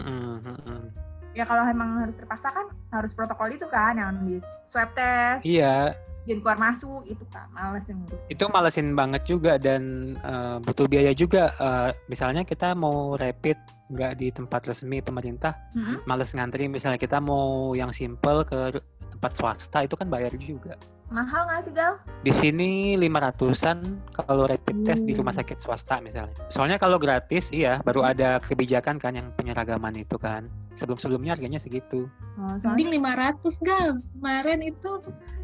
Ya 1.35 1.43
kalau 1.43 1.67
emang 1.67 2.07
harus 2.07 2.15
terpaksa 2.15 2.47
kan 2.55 2.67
harus 2.95 3.11
protokol 3.11 3.51
itu 3.51 3.67
kan, 3.67 3.99
yang 3.99 4.23
di 4.23 4.39
swab 4.71 4.95
test, 4.95 5.43
Iya, 5.43 5.99
jadi 6.23 6.39
keluar 6.39 6.59
masuk 6.59 7.03
itu 7.11 7.25
kan, 7.35 7.51
males 7.51 7.83
yang 7.91 7.99
ngurus. 7.99 8.21
itu 8.31 8.45
malesin 8.47 8.89
banget 8.95 9.23
juga 9.27 9.59
dan 9.59 10.15
eh, 10.23 10.57
butuh 10.63 10.87
biaya 10.87 11.13
juga. 11.13 11.51
Eh, 11.59 11.91
misalnya 12.07 12.47
kita 12.47 12.79
mau 12.79 13.19
rapid 13.19 13.59
nggak 13.93 14.13
di 14.17 14.33
tempat 14.33 14.71
resmi 14.71 15.03
pemerintah, 15.03 15.53
Mm-mm. 15.75 16.07
males 16.07 16.31
ngantri. 16.33 16.71
Misalnya 16.71 16.97
kita 16.97 17.19
mau 17.19 17.75
yang 17.75 17.91
simple 17.91 18.47
ke 18.47 18.79
tempat 19.19 19.31
swasta 19.35 19.85
itu 19.85 19.99
kan 19.99 20.07
bayar 20.07 20.33
juga. 20.39 20.79
Mahal 21.13 21.45
nggak 21.45 21.61
sih 21.63 21.73
Gal? 21.73 21.93
Di 22.21 22.33
sini 22.33 22.71
500-an 22.97 23.79
kalau 24.11 24.45
rapid 24.45 24.77
test 24.83 25.05
di 25.05 25.13
rumah 25.13 25.31
Hmm. 25.31 25.41
sakit 25.41 25.57
swasta 25.57 26.01
misalnya. 26.01 26.33
Soalnya 26.49 26.77
kalau 26.77 26.97
gratis 26.97 27.53
iya 27.53 27.79
baru 27.79 28.01
ada 28.03 28.41
kebijakan 28.41 28.97
kan 28.97 29.13
yang 29.13 29.29
penyeragaman 29.33 29.93
itu 29.95 30.17
kan. 30.17 30.49
Sebelum-sebelumnya 30.73 31.37
harganya 31.37 31.61
segitu. 31.61 32.09
Oh, 32.35 32.57
Mending 32.65 32.97
500 32.97 33.61
gal. 33.61 34.01
Kemarin 34.17 34.61
itu 34.65 34.91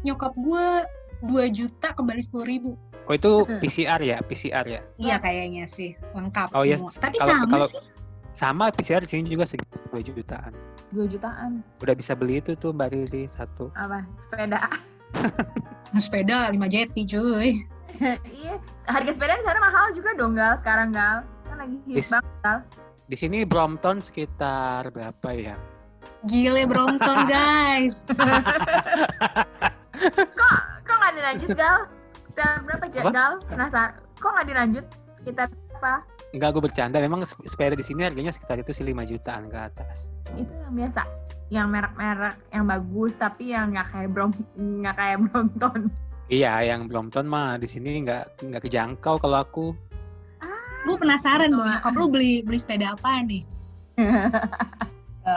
nyokap 0.01 0.33
gue 0.33 0.67
2 1.21 1.45
juta 1.49 1.93
kembali 1.93 2.19
10 2.19 2.43
ribu. 2.43 2.73
Oh 3.05 3.13
itu 3.13 3.31
Hmm. 3.43 3.57
PCR 3.59 4.01
ya, 4.01 4.17
PCR 4.19 4.65
ya. 4.65 4.81
Iya 4.97 5.15
kayaknya 5.17 5.65
sih 5.65 5.93
lengkap 6.11 6.49
Oh, 6.51 6.61
iya. 6.61 6.77
semua. 6.77 6.89
Tapi 6.91 7.17
Kalau- 7.17 7.33
sama 7.35 7.45
kalau- 7.47 7.69
sih. 7.69 7.81
Sama 8.31 8.63
PCR 8.71 9.01
di 9.01 9.09
sini 9.09 9.27
juga 9.27 9.43
segitu 9.43 9.69
2 9.85 10.01
jutaan. 10.01 10.53
2 10.89 11.05
jutaan. 11.05 11.61
Udah 11.77 11.93
bisa 11.93 12.13
beli 12.13 12.39
itu 12.39 12.55
tuh 12.55 12.71
Mbak 12.71 12.89
Riri 12.89 13.27
satu. 13.27 13.69
Apa? 13.75 14.01
Sepeda. 14.25 14.57
Sepeda 16.03 16.49
5 16.49 16.55
jeti 16.69 17.01
cuy. 17.05 17.49
iya. 18.39 18.55
Harga 18.85 19.11
sepeda 19.13 19.37
di 19.37 19.45
sana 19.45 19.59
mahal 19.59 19.93
juga 19.93 20.09
dong 20.15 20.33
Gal 20.33 20.57
sekarang 20.61 20.89
Gal. 20.89 21.21
Kan 21.45 21.57
lagi 21.57 21.77
hits 21.85 21.95
Dis- 21.95 22.11
banget 22.11 22.35
Gal. 22.41 22.57
Di 23.09 23.15
sini 23.17 23.41
Brompton 23.41 23.97
sekitar 23.99 24.89
berapa 24.89 25.29
ya? 25.33 25.57
Gile 26.25 26.63
Brompton 26.65 27.17
guys. 27.31 28.05
kok 30.29 30.53
kok 30.83 30.95
nggak 30.95 31.13
dilanjut 31.15 31.49
Gal? 31.53 31.77
Kita 32.29 32.45
berapa 32.63 32.85
Apa? 32.87 33.09
Gal? 33.11 33.33
Penasaran. 33.45 33.91
Kok 34.17 34.29
nggak 34.31 34.47
dilanjut? 34.47 34.85
Kita 35.25 35.43
apa? 35.75 35.93
Enggak, 36.29 36.49
gue 36.53 36.63
bercanda. 36.63 36.97
Memang 36.99 37.25
sep- 37.25 37.41
sepeda 37.43 37.73
di 37.73 37.81
sini 37.81 38.05
harganya 38.05 38.29
sekitar 38.29 38.61
itu 38.61 38.69
sih 38.69 38.85
5 38.85 38.93
jutaan 39.05 39.49
ke 39.49 39.57
atas. 39.57 40.13
Itu 40.37 40.53
yang 40.53 40.75
biasa. 40.77 41.01
Yang 41.49 41.67
merek-merek 41.73 42.35
yang 42.53 42.65
bagus 42.69 43.11
tapi 43.17 43.53
yang 43.53 43.73
nggak 43.73 43.87
kayak 43.89 44.09
Brom 44.13 44.31
nggak 44.57 44.95
kayak 44.95 45.17
Brompton. 45.27 45.79
Iya, 46.29 46.53
yang 46.61 46.85
Brompton 46.85 47.25
mah 47.25 47.57
di 47.57 47.65
sini 47.65 48.05
nggak 48.05 48.45
nggak 48.45 48.61
kejangkau 48.69 49.17
kalau 49.17 49.37
aku. 49.41 49.67
Gue 50.87 50.95
penasaran 50.95 51.51
tuh 51.51 51.65
nyokap 51.65 51.93
lu 51.97 52.05
beli 52.07 52.45
beli 52.45 52.57
sepeda 52.61 52.95
apa 52.95 53.19
nih? 53.25 53.43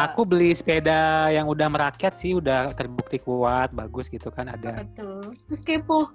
Aku 0.08 0.24
beli 0.24 0.56
sepeda 0.56 1.28
yang 1.28 1.44
udah 1.50 1.68
merakyat 1.68 2.16
sih, 2.16 2.32
udah 2.32 2.72
terbukti 2.72 3.20
kuat, 3.20 3.74
bagus 3.76 4.08
gitu 4.08 4.32
kan 4.32 4.48
ada 4.48 4.80
Betul. 4.80 5.36
Terus 5.50 5.60
kepo. 5.60 6.08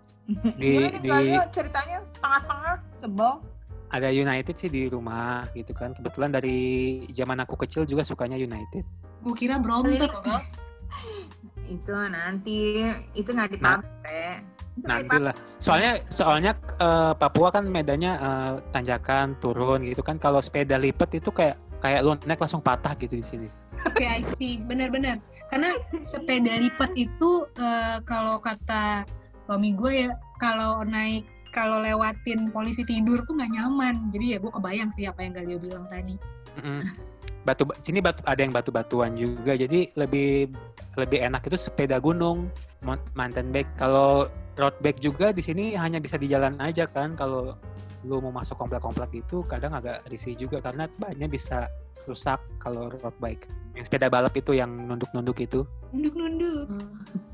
di 0.57 0.91
Gimana 0.91 0.97
nih, 0.99 1.37
di 1.37 1.53
ceritanya 1.53 1.97
setengah-setengah 2.17 2.75
sebel. 2.99 3.33
Ada 3.87 4.09
United 4.11 4.55
sih 4.55 4.67
di 4.67 4.91
rumah 4.91 5.47
gitu 5.55 5.71
kan. 5.71 5.95
Kebetulan 5.95 6.35
dari 6.35 6.57
zaman 7.15 7.39
aku 7.43 7.55
kecil 7.63 7.87
juga 7.87 8.03
sukanya 8.03 8.35
United. 8.35 8.83
Gue 9.23 9.35
kira 9.35 9.59
Brompton 9.59 10.07
loh 10.07 10.41
itu 11.67 11.91
nanti 11.91 12.79
itu 13.11 13.27
nggak 13.27 13.59
Nah, 13.59 13.79
dipakai 13.83 14.23
nggak 14.77 14.99
Nanti 15.03 15.17
lah. 15.19 15.35
Soalnya 15.57 15.91
soalnya 16.07 16.51
eh, 16.79 17.13
Papua 17.17 17.49
kan 17.49 17.65
medannya 17.67 18.13
eh, 18.15 18.53
tanjakan 18.71 19.35
turun 19.39 19.83
gitu 19.83 20.03
kan. 20.03 20.19
Kalau 20.19 20.39
sepeda 20.43 20.75
lipat 20.79 21.17
itu 21.17 21.29
kayak 21.31 21.57
kayak 21.81 22.01
lu 22.03 22.17
naik 22.25 22.39
langsung 22.41 22.63
patah 22.63 22.93
gitu 22.97 23.15
di 23.17 23.25
sini. 23.25 23.47
Oke, 23.85 24.03
I 24.03 24.21
see. 24.35 24.59
Benar-benar. 24.59 25.21
Karena 25.47 25.75
sepeda 26.03 26.59
lipat 26.59 26.91
itu 26.95 27.47
eh, 27.57 27.97
kalau 28.03 28.39
kata 28.41 29.07
suami 29.47 29.71
gue 29.73 30.07
ya, 30.07 30.11
kalau 30.37 30.83
naik 30.83 31.23
kalau 31.57 31.81
lewatin 31.81 32.53
polisi 32.53 32.85
tidur 32.85 33.25
tuh 33.25 33.33
nggak 33.33 33.57
nyaman. 33.57 34.13
Jadi 34.13 34.25
ya 34.29 34.37
gue 34.37 34.53
kebayang 34.53 34.93
sih 34.93 35.09
apa 35.09 35.25
yang 35.25 35.33
Galio 35.33 35.57
bilang 35.57 35.89
tadi. 35.89 36.13
Mm-mm. 36.61 36.93
Batu 37.41 37.65
sini 37.81 37.97
batu 37.97 38.21
ada 38.29 38.37
yang 38.37 38.53
batu-batuan 38.53 39.17
juga. 39.17 39.57
Jadi 39.57 39.89
lebih 39.97 40.53
lebih 40.93 41.19
enak 41.25 41.41
itu 41.49 41.57
sepeda 41.57 41.97
gunung, 41.97 42.53
mountain 43.17 43.49
bike. 43.49 43.73
Kalau 43.73 44.29
road 44.61 44.77
bike 44.85 45.01
juga 45.01 45.33
di 45.33 45.41
sini 45.41 45.73
hanya 45.73 45.97
bisa 45.97 46.21
di 46.21 46.29
jalan 46.29 46.61
aja 46.61 46.85
kan. 46.85 47.17
Kalau 47.17 47.57
lu 48.05 48.21
mau 48.21 48.29
masuk 48.29 48.53
komplek-komplek 48.61 49.25
itu 49.25 49.41
kadang 49.49 49.73
agak 49.73 50.05
risih 50.13 50.37
juga 50.37 50.61
karena 50.61 50.85
banyak 51.01 51.33
bisa 51.33 51.65
rusak 52.07 52.39
kalau 52.57 52.87
road 52.89 53.13
bike. 53.19 53.45
Yang 53.75 53.91
sepeda 53.91 54.07
balap 54.07 54.33
itu 54.33 54.55
yang 54.55 54.71
nunduk-nunduk 54.87 55.37
itu. 55.37 55.67
Nunduk-nunduk. 55.93 56.67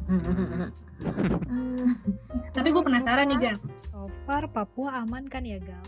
Hmm. 0.10 0.74
Tapi 2.56 2.68
gue 2.70 2.84
penasaran 2.84 3.30
nih 3.30 3.40
Gal. 3.40 3.58
So 3.92 4.10
far 4.26 4.50
Papua 4.50 5.06
aman 5.06 5.30
kan 5.30 5.44
ya 5.44 5.60
Gal? 5.60 5.84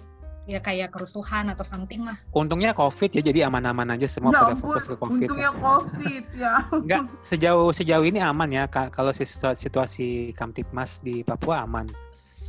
Ya 0.45 0.61
kayak 0.61 0.93
kerusuhan 0.93 1.49
atau 1.49 1.65
something 1.65 2.05
lah. 2.05 2.21
Untungnya 2.29 2.69
COVID 2.71 3.17
ya 3.17 3.21
jadi 3.25 3.49
aman-aman 3.49 3.97
aja 3.97 4.05
semua 4.05 4.29
ya 4.29 4.45
pada 4.45 4.53
ampun, 4.53 4.77
fokus 4.77 4.85
ke 4.85 4.95
COVID. 4.95 5.25
untungnya 5.25 5.51
covid 5.57 6.23
ya. 6.37 6.53
Enggak, 6.85 7.01
sejauh 7.25 7.69
sejauh 7.73 8.05
ini 8.05 8.21
aman 8.21 8.49
ya 8.53 8.63
Ka- 8.69 8.93
kalau 8.93 9.09
situa- 9.09 9.57
situasi 9.57 10.37
Kamtipmas 10.37 11.01
di 11.01 11.25
Papua 11.25 11.65
aman. 11.65 11.89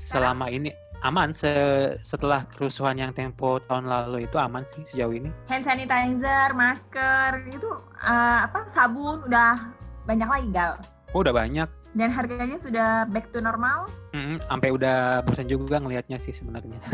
Selama 0.07 0.53
ini 0.53 0.71
aman 1.03 1.33
se- 1.33 1.97
setelah 2.01 2.49
kerusuhan 2.49 2.97
yang 2.97 3.13
tempo 3.13 3.61
tahun 3.65 3.85
lalu 3.87 4.25
itu 4.25 4.37
aman 4.37 4.65
sih 4.65 4.83
sejauh 4.85 5.13
ini. 5.13 5.29
Hand 5.49 5.65
sanitizer, 5.65 6.53
masker, 6.53 7.51
itu 7.53 7.69
eh, 8.01 8.39
apa 8.47 8.65
sabun 8.73 9.21
udah 9.27 9.73
banyak 10.07 10.29
lagi 10.29 10.49
gal. 10.53 10.73
Oh, 11.13 11.21
udah 11.21 11.35
banyak. 11.35 11.69
Dan 11.97 12.13
harganya 12.13 12.61
sudah 12.61 13.09
back 13.09 13.33
to 13.33 13.41
normal. 13.41 13.89
Mm, 14.13 14.37
sampai 14.45 14.69
udah 14.69 15.25
bosan 15.25 15.49
juga 15.49 15.81
ngelihatnya 15.81 16.21
sih 16.21 16.33
sebenarnya. 16.33 16.77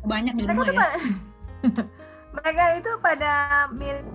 Banyak 0.00 0.32
di 0.32 0.48
Mereka 0.48 0.62
rumah 0.64 0.72
ya. 0.72 0.88
mereka 2.40 2.62
itu 2.78 2.90
pada 3.04 3.32
mirip 3.68 4.06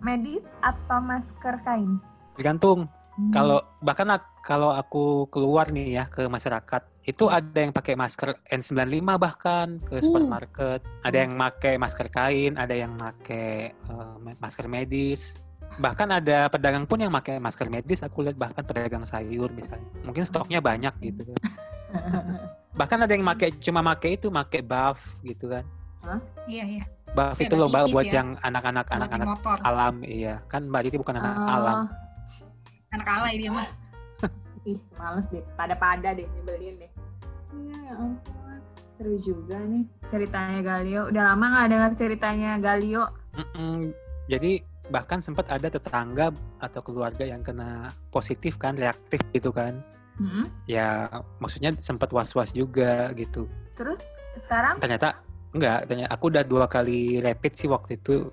medis 0.00 0.42
atau 0.58 0.98
masker 0.98 1.54
kain. 1.62 2.00
Tergantung. 2.34 2.88
Hmm. 3.14 3.30
Kalau 3.30 3.58
bahkan 3.78 4.10
kalau 4.42 4.74
aku 4.74 5.30
keluar 5.30 5.70
nih 5.70 6.02
ya 6.02 6.04
ke 6.10 6.26
masyarakat, 6.26 6.82
itu 7.06 7.30
ada 7.30 7.58
yang 7.62 7.70
pakai 7.70 7.94
masker 7.94 8.42
N95 8.50 9.06
bahkan 9.22 9.78
ke 9.86 10.02
supermarket, 10.02 10.82
ada 11.06 11.16
yang 11.22 11.38
pakai 11.38 11.78
masker 11.78 12.08
kain, 12.10 12.58
ada 12.58 12.74
yang 12.74 12.98
pakai 12.98 13.70
eh, 13.70 14.14
ma- 14.18 14.38
masker 14.42 14.66
medis. 14.66 15.38
Bahkan 15.78 16.08
ada 16.10 16.50
pedagang 16.50 16.86
pun 16.90 17.02
yang 17.02 17.14
pakai 17.14 17.38
masker 17.38 17.70
medis, 17.70 18.02
aku 18.02 18.26
lihat 18.26 18.34
bahkan 18.34 18.66
pedagang 18.66 19.06
sayur 19.06 19.50
misalnya. 19.54 19.86
Mungkin 20.02 20.26
stoknya 20.26 20.58
banyak 20.58 20.94
gitu 20.98 21.22
kan. 21.22 21.38
Bahkan 22.80 23.06
ada 23.06 23.12
yang 23.14 23.22
pakai 23.22 23.54
cuma 23.62 23.86
pakai 23.94 24.18
itu, 24.18 24.26
pakai 24.26 24.60
buff 24.66 25.22
gitu 25.22 25.46
kan. 25.46 25.62
Iya, 26.50 26.64
iya. 26.66 26.84
Buff 27.14 27.38
itu 27.38 27.54
loh 27.54 27.70
buat 27.70 28.06
ya. 28.10 28.18
yang 28.18 28.34
anak-anak 28.42 28.86
anak-anak 28.90 29.38
alam, 29.62 30.02
iya. 30.02 30.42
Kan 30.50 30.66
Mbak 30.66 30.82
Titi 30.90 30.96
bukan 30.98 31.14
anak 31.22 31.38
Oh, 31.38 31.54
alam. 31.54 31.78
Anak 32.94 33.08
alay 33.10 33.34
dia 33.42 33.50
mah. 33.50 33.66
Ih, 34.70 34.78
males 34.94 35.26
deh. 35.34 35.42
Pada-pada 35.58 36.14
deh, 36.14 36.26
nyebelin 36.38 36.78
deh. 36.78 36.90
Iya, 37.54 37.76
ya 37.90 37.94
ampun. 37.98 38.58
Seru 38.94 39.18
juga 39.18 39.58
nih 39.58 39.84
ceritanya 40.14 40.60
Galio. 40.62 41.02
Udah 41.10 41.22
lama 41.34 41.44
nggak 41.50 41.68
dengar 41.74 41.90
ceritanya 41.98 42.50
Galio. 42.62 43.04
Mm-mm. 43.34 43.90
Jadi 44.30 44.62
bahkan 44.86 45.18
sempat 45.18 45.50
ada 45.50 45.66
tetangga 45.66 46.30
atau 46.62 46.80
keluarga 46.86 47.26
yang 47.26 47.42
kena 47.42 47.90
positif 48.14 48.54
kan, 48.54 48.78
reaktif 48.78 49.18
gitu 49.34 49.50
kan. 49.50 49.82
Mm-mm. 50.22 50.46
Ya 50.70 51.10
maksudnya 51.42 51.74
sempat 51.82 52.14
was-was 52.14 52.54
juga 52.54 53.10
gitu. 53.18 53.50
Terus 53.74 53.98
sekarang 54.46 54.78
Ternyata 54.78 55.18
enggak, 55.50 55.90
ternyata 55.90 56.10
aku 56.14 56.30
udah 56.30 56.44
dua 56.46 56.70
kali 56.70 57.18
rapid 57.18 57.52
sih 57.58 57.66
waktu 57.66 57.98
itu. 57.98 58.30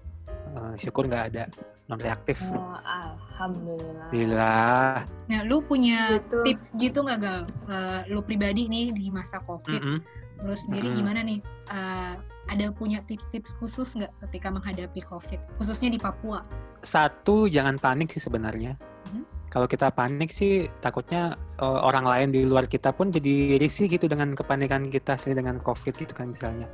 Eh, 0.52 0.74
syukur 0.78 1.10
nggak 1.10 1.26
ada 1.34 1.50
non 1.92 2.00
reaktif. 2.00 2.40
oh, 2.48 2.80
alhamdulillah. 2.80 4.08
Alhamdulillah. 4.08 5.04
Nah, 5.28 5.40
lu 5.44 5.60
punya 5.60 6.16
Gitu. 6.24 6.38
tips 6.48 6.68
gitu 6.80 7.04
nggak 7.04 7.20
Gal? 7.20 7.40
Eh, 7.68 8.02
lu 8.08 8.24
pribadi 8.24 8.72
nih 8.72 8.96
di 8.96 9.12
masa 9.12 9.44
COVID, 9.44 9.82
Mm-mm. 9.84 10.00
lu 10.48 10.54
sendiri 10.56 10.88
Mm-mm. 10.88 10.98
gimana 10.98 11.20
nih? 11.20 11.40
Eh, 11.68 12.14
ada 12.50 12.68
punya 12.74 13.00
tips-tips 13.06 13.56
khusus 13.60 13.96
nggak 13.96 14.12
ketika 14.28 14.52
menghadapi 14.52 15.04
COVID, 15.04 15.40
khususnya 15.60 15.92
di 15.92 16.00
Papua? 16.00 16.42
Satu 16.80 17.52
jangan 17.52 17.76
panik 17.76 18.16
sih 18.16 18.24
sebenarnya. 18.24 18.80
Mhm. 19.12 19.24
kalau 19.52 19.68
kita 19.68 19.92
panik 19.92 20.32
sih 20.32 20.72
takutnya 20.80 21.36
uh, 21.60 21.84
orang 21.84 22.08
lain 22.08 22.28
di 22.32 22.48
luar 22.48 22.72
kita 22.72 22.96
pun 22.96 23.12
jadi 23.12 23.60
risih 23.60 23.92
gitu 23.92 24.08
dengan 24.08 24.32
kepanikan 24.32 24.88
kita 24.88 25.20
sendiri 25.20 25.44
dengan 25.44 25.60
COVID 25.60 25.92
gitu 26.00 26.16
kan 26.16 26.32
misalnya. 26.32 26.72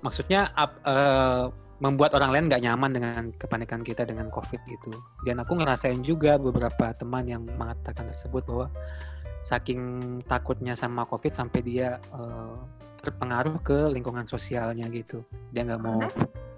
Maksudnya 0.00 0.48
uh, 0.56 1.52
membuat 1.76 2.16
orang 2.16 2.32
lain 2.32 2.44
nggak 2.48 2.62
nyaman 2.64 2.90
dengan 2.92 3.22
kepanikan 3.36 3.84
kita 3.84 4.08
dengan 4.08 4.32
COVID 4.32 4.60
gitu. 4.64 4.96
Dan 5.24 5.44
aku 5.44 5.60
ngerasain 5.60 6.00
juga 6.00 6.40
beberapa 6.40 6.92
teman 6.96 7.28
yang 7.28 7.44
mengatakan 7.44 8.08
tersebut 8.08 8.42
bahwa 8.48 8.66
saking 9.44 9.80
takutnya 10.24 10.72
sama 10.74 11.04
COVID 11.04 11.30
sampai 11.30 11.60
dia 11.60 12.00
uh, 12.10 12.56
terpengaruh 13.04 13.60
ke 13.60 13.92
lingkungan 13.92 14.24
sosialnya 14.24 14.88
gitu. 14.88 15.20
Dia 15.52 15.68
nggak 15.68 15.82
mau 15.84 16.00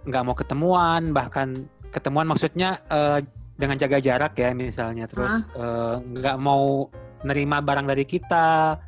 nggak 0.09 0.23
mau 0.25 0.37
ketemuan, 0.39 1.03
bahkan 1.11 1.67
ketemuan 1.91 2.31
maksudnya 2.31 2.79
uh, 2.89 3.19
dengan 3.59 3.75
jaga 3.75 3.99
jarak 3.99 4.39
ya 4.39 4.55
misalnya 4.55 5.11
terus 5.11 5.51
eh, 5.59 5.95
nggak 5.99 6.37
uh, 6.39 6.41
mau 6.41 6.87
nerima 7.27 7.59
barang 7.59 7.91
dari 7.91 8.07
kita 8.07 8.79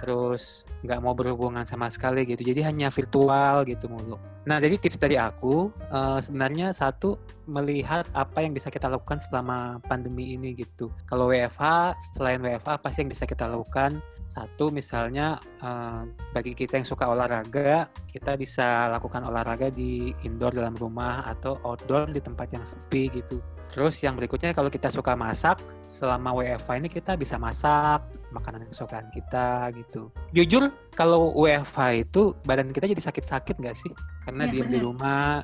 terus 0.00 0.64
nggak 0.80 1.00
mau 1.04 1.12
berhubungan 1.12 1.68
sama 1.68 1.92
sekali 1.92 2.24
gitu. 2.24 2.40
Jadi 2.40 2.64
hanya 2.64 2.88
virtual 2.88 3.68
gitu 3.68 3.86
mulu. 3.86 4.16
Nah 4.48 4.56
jadi 4.56 4.80
tips 4.80 4.96
dari 4.96 5.20
aku 5.20 5.68
uh, 5.92 6.18
sebenarnya 6.24 6.72
satu 6.72 7.20
melihat 7.44 8.08
apa 8.16 8.40
yang 8.40 8.56
bisa 8.56 8.72
kita 8.72 8.88
lakukan 8.88 9.20
selama 9.20 9.78
pandemi 9.84 10.32
ini 10.32 10.56
gitu. 10.56 10.88
Kalau 11.04 11.28
WFH 11.28 11.94
selain 12.16 12.40
WFH 12.40 12.80
apa 12.80 12.88
sih 12.88 13.04
yang 13.04 13.12
bisa 13.12 13.28
kita 13.28 13.44
lakukan 13.44 14.00
satu 14.30 14.70
misalnya 14.70 15.42
uh, 15.58 16.06
bagi 16.30 16.54
kita 16.54 16.78
yang 16.78 16.86
suka 16.86 17.10
olahraga, 17.10 17.90
kita 18.06 18.38
bisa 18.38 18.86
lakukan 18.86 19.26
olahraga 19.26 19.74
di 19.74 20.14
indoor 20.22 20.54
dalam 20.54 20.78
rumah 20.78 21.26
atau 21.26 21.58
outdoor 21.66 22.14
di 22.14 22.22
tempat 22.22 22.54
yang 22.54 22.62
sepi 22.62 23.10
gitu. 23.10 23.42
Terus 23.66 23.98
yang 24.06 24.14
berikutnya 24.14 24.54
kalau 24.54 24.70
kita 24.70 24.86
suka 24.86 25.18
masak, 25.18 25.58
selama 25.90 26.30
WFH 26.38 26.78
ini 26.78 26.86
kita 26.86 27.18
bisa 27.18 27.42
masak 27.42 28.06
makanan 28.30 28.70
kesukaan 28.70 29.10
kita 29.10 29.74
gitu. 29.74 30.14
Jujur 30.30 30.70
kalau 30.94 31.34
WFH 31.34 32.06
itu 32.06 32.38
badan 32.46 32.70
kita 32.70 32.86
jadi 32.86 33.02
sakit-sakit 33.02 33.58
nggak 33.58 33.74
sih? 33.74 33.90
Karena 34.22 34.46
ya, 34.46 34.62
diam 34.62 34.70
di 34.70 34.78
rumah, 34.78 35.42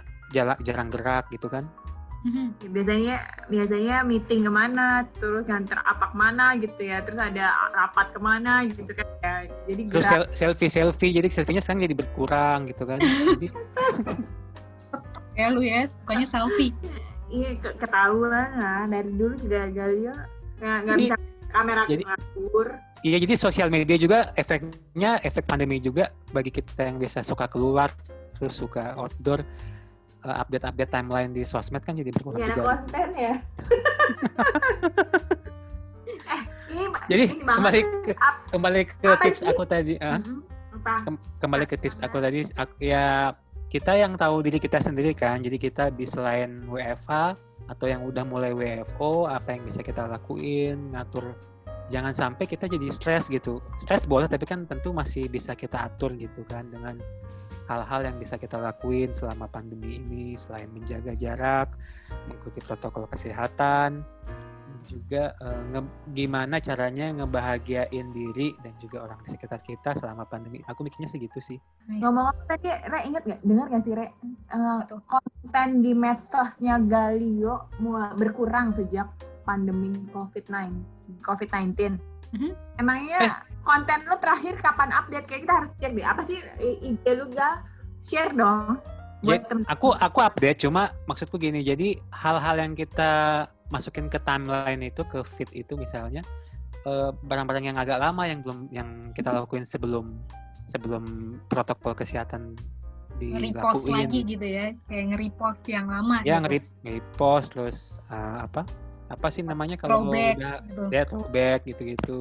jarang 0.62 0.94
gerak 0.94 1.26
gitu 1.34 1.50
kan. 1.50 1.66
Mm-hmm. 2.26 2.74
Biasanya 2.74 3.16
biasanya 3.46 3.96
meeting 4.02 4.40
ke 4.42 4.50
mana, 4.50 5.06
terus 5.14 5.46
nganter 5.46 5.78
apa 5.78 6.10
ke 6.10 6.16
mana 6.18 6.58
gitu 6.58 6.80
ya, 6.82 6.98
terus 7.06 7.22
ada 7.22 7.54
rapat 7.70 8.10
ke 8.10 8.18
mana 8.18 8.66
gitu 8.66 8.90
kan 8.90 9.06
ya. 9.22 9.34
Jadi 9.70 9.82
terus 9.94 10.06
gerak. 10.10 10.34
selfie 10.34 10.70
selfie, 10.72 11.14
jadi 11.14 11.28
selfie-nya 11.30 11.62
sekarang 11.62 11.86
jadi 11.86 11.94
berkurang 11.94 12.66
gitu 12.66 12.82
kan. 12.82 12.98
jadi... 12.98 13.46
ya 15.38 15.46
lu 15.54 15.62
ya, 15.62 15.86
sukanya 15.86 16.26
selfie. 16.26 16.74
Iya 17.26 17.58
ketahuan 17.78 18.50
lah 18.58 18.86
dari 18.86 19.10
dulu 19.14 19.34
juga 19.42 19.66
Galio 19.74 20.14
nggak 20.62 20.78
nggak 20.86 20.96
bisa 20.98 21.14
kamera 21.50 21.82
jadi, 21.90 22.04
ngatur. 22.06 22.68
Iya 23.02 23.16
jadi 23.22 23.34
sosial 23.38 23.68
media 23.70 23.96
juga 23.98 24.18
efeknya 24.34 25.18
efek 25.22 25.44
pandemi 25.46 25.78
juga 25.82 26.10
bagi 26.30 26.50
kita 26.50 26.86
yang 26.86 26.98
biasa 26.98 27.26
suka 27.26 27.46
keluar 27.50 27.90
terus 28.38 28.54
suka 28.54 28.94
outdoor 28.94 29.42
update-update 30.32 30.90
timeline 30.90 31.30
di 31.30 31.42
sosmed 31.46 31.82
kan 31.84 31.94
jadi 31.94 32.10
berkurang 32.10 32.42
ya, 32.42 32.54
juga. 32.54 32.62
konten 32.82 33.08
ya. 33.14 33.34
eh, 36.34 36.42
ini, 36.72 36.84
jadi 37.06 37.24
ini 37.30 37.44
kembali 37.44 37.80
ke 38.02 38.12
kembali 38.50 38.80
ke 38.88 39.08
tips 39.22 39.40
sih? 39.42 39.48
aku 39.50 39.62
tadi, 39.68 39.94
uh, 40.02 40.20
Ke, 40.76 41.10
kembali 41.42 41.64
ke 41.66 41.76
tips 41.80 41.98
aku 42.02 42.18
tadi, 42.22 42.46
aku, 42.54 42.72
ya 42.78 43.34
kita 43.66 43.98
yang 43.98 44.14
tahu 44.14 44.42
diri 44.42 44.58
kita 44.62 44.78
sendiri 44.78 45.14
kan, 45.14 45.42
jadi 45.42 45.58
kita 45.58 45.90
di 45.90 46.06
selain 46.06 46.66
WFH 46.70 47.34
atau 47.66 47.86
yang 47.90 48.06
udah 48.06 48.22
mulai 48.22 48.54
WFO, 48.54 49.26
apa 49.26 49.58
yang 49.58 49.66
bisa 49.66 49.82
kita 49.82 50.06
lakuin, 50.06 50.94
ngatur 50.94 51.34
jangan 51.90 52.12
sampai 52.14 52.44
kita 52.50 52.66
jadi 52.66 52.88
stres 52.90 53.30
gitu. 53.30 53.62
Stres 53.78 54.06
boleh 54.06 54.26
tapi 54.26 54.46
kan 54.46 54.66
tentu 54.66 54.90
masih 54.90 55.30
bisa 55.30 55.54
kita 55.54 55.86
atur 55.86 56.14
gitu 56.18 56.42
kan 56.46 56.66
dengan 56.66 56.98
hal-hal 57.66 58.00
yang 58.06 58.16
bisa 58.16 58.38
kita 58.38 58.58
lakuin 58.58 59.10
selama 59.10 59.50
pandemi 59.50 59.98
ini 59.98 60.38
selain 60.38 60.70
menjaga 60.70 61.12
jarak, 61.18 61.74
mengikuti 62.30 62.62
protokol 62.62 63.10
kesehatan, 63.10 64.06
juga 64.86 65.34
uh, 65.42 65.62
nge 65.74 65.82
gimana 66.14 66.62
caranya 66.62 67.10
ngebahagiain 67.10 68.06
diri 68.14 68.54
dan 68.62 68.72
juga 68.78 69.02
orang 69.02 69.18
di 69.26 69.34
sekitar 69.34 69.60
kita 69.66 69.98
selama 69.98 70.24
pandemi. 70.24 70.62
Aku 70.70 70.86
mikirnya 70.86 71.10
segitu 71.10 71.42
sih. 71.42 71.58
Ngomong 71.90 72.30
apa 72.30 72.56
tadi, 72.56 72.70
Re 72.70 73.00
inget 73.04 73.22
nggak? 73.26 73.40
Dengar 73.42 73.66
nggak 73.68 73.82
sih, 73.82 73.94
Re? 73.98 74.06
Uh, 74.54 74.80
konten 75.10 75.68
di 75.82 75.92
medsosnya 75.92 76.78
Galio 76.86 77.66
mulai 77.82 78.14
berkurang 78.14 78.72
sejak 78.78 79.10
pandemi 79.42 79.94
COVID-19. 80.14 80.86
COVID-19. 81.22 81.98
Mm 82.34 82.38
-hmm. 82.38 82.52
Emangnya 82.78 83.18
eh 83.22 83.34
konten 83.66 83.98
lu 84.06 84.14
terakhir 84.22 84.54
kapan 84.62 84.90
update? 84.94 85.26
Kayak 85.26 85.42
kita 85.42 85.54
harus 85.58 85.70
cek 85.82 85.92
deh. 85.92 86.06
Apa 86.06 86.22
sih 86.24 86.38
IG 86.62 87.04
lu 87.18 87.26
gak? 87.34 87.66
Share 88.06 88.30
dong. 88.32 88.78
Buat 89.26 89.50
ya, 89.50 89.56
aku 89.66 89.90
aku 89.98 90.18
update 90.22 90.62
cuma 90.62 90.94
maksudku 91.10 91.36
gini. 91.36 91.66
Jadi 91.66 91.98
hal-hal 92.14 92.62
yang 92.62 92.72
kita 92.78 93.44
masukin 93.66 94.06
ke 94.06 94.22
timeline 94.22 94.78
itu 94.86 95.02
ke 95.02 95.26
feed 95.26 95.50
itu 95.50 95.74
misalnya 95.74 96.22
eh, 96.86 97.10
barang-barang 97.10 97.74
yang 97.74 97.78
agak 97.82 97.98
lama 97.98 98.22
yang 98.30 98.46
belum 98.46 98.70
yang 98.70 99.10
kita 99.10 99.34
hmm. 99.34 99.42
lakuin 99.42 99.66
sebelum 99.66 100.14
sebelum 100.70 101.36
protokol 101.50 101.98
kesehatan 101.98 102.54
dilakuin. 103.16 103.96
lagi 103.96 104.20
gitu 104.28 104.46
ya, 104.46 104.76
kayak 104.86 105.04
nge-repost 105.14 105.62
yang 105.66 105.88
lama. 105.88 106.20
Ya 106.22 106.36
gitu. 106.36 106.68
nge-repost 106.84 107.48
terus 107.56 107.78
uh, 108.12 108.44
apa? 108.44 108.68
Apa 109.06 109.30
sih 109.30 109.42
namanya 109.46 109.78
kalau 109.78 110.02
throwback, 110.06 110.34
udah 110.36 110.56
gitu. 110.66 110.82
ya 110.90 111.02
throwback 111.06 111.58
gitu-gitu? 111.62 112.18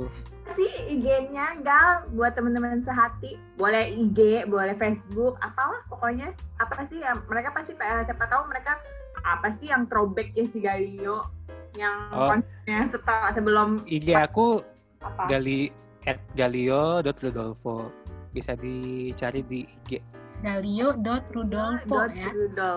Sih 0.54 0.72
IG-nya 0.94 1.58
Gal 1.66 2.06
buat 2.14 2.38
teman-teman 2.38 2.86
sehati. 2.86 3.42
Boleh 3.58 3.90
IG 3.90 4.46
boleh 4.46 4.78
Facebook 4.78 5.42
apalah 5.42 5.82
pokoknya. 5.90 6.32
Apa 6.62 6.86
sih 6.88 7.02
yang 7.02 7.26
mereka 7.26 7.50
pasti 7.58 7.74
uh, 7.74 8.04
siapa 8.06 8.26
tahu 8.30 8.46
mereka 8.54 8.78
apa 9.26 9.58
sih 9.58 9.74
yang 9.74 9.90
throwback 9.90 10.30
ya 10.38 10.46
si 10.54 10.60
Galio? 10.62 11.26
Yang 11.74 11.98
oh. 12.14 12.30
kontennya 12.30 12.80
setelah 12.94 13.30
sebelum 13.34 13.70
IG 13.90 14.14
aku 14.14 14.62
apa? 15.02 15.26
Gali 15.26 15.74
at 16.06 16.22
galio.rudolfo 16.38 17.90
bisa 18.30 18.54
dicari 18.54 19.42
di 19.42 19.66
IG 19.66 20.16
galio.rudolfo 20.44 22.00
ya. 22.14 22.30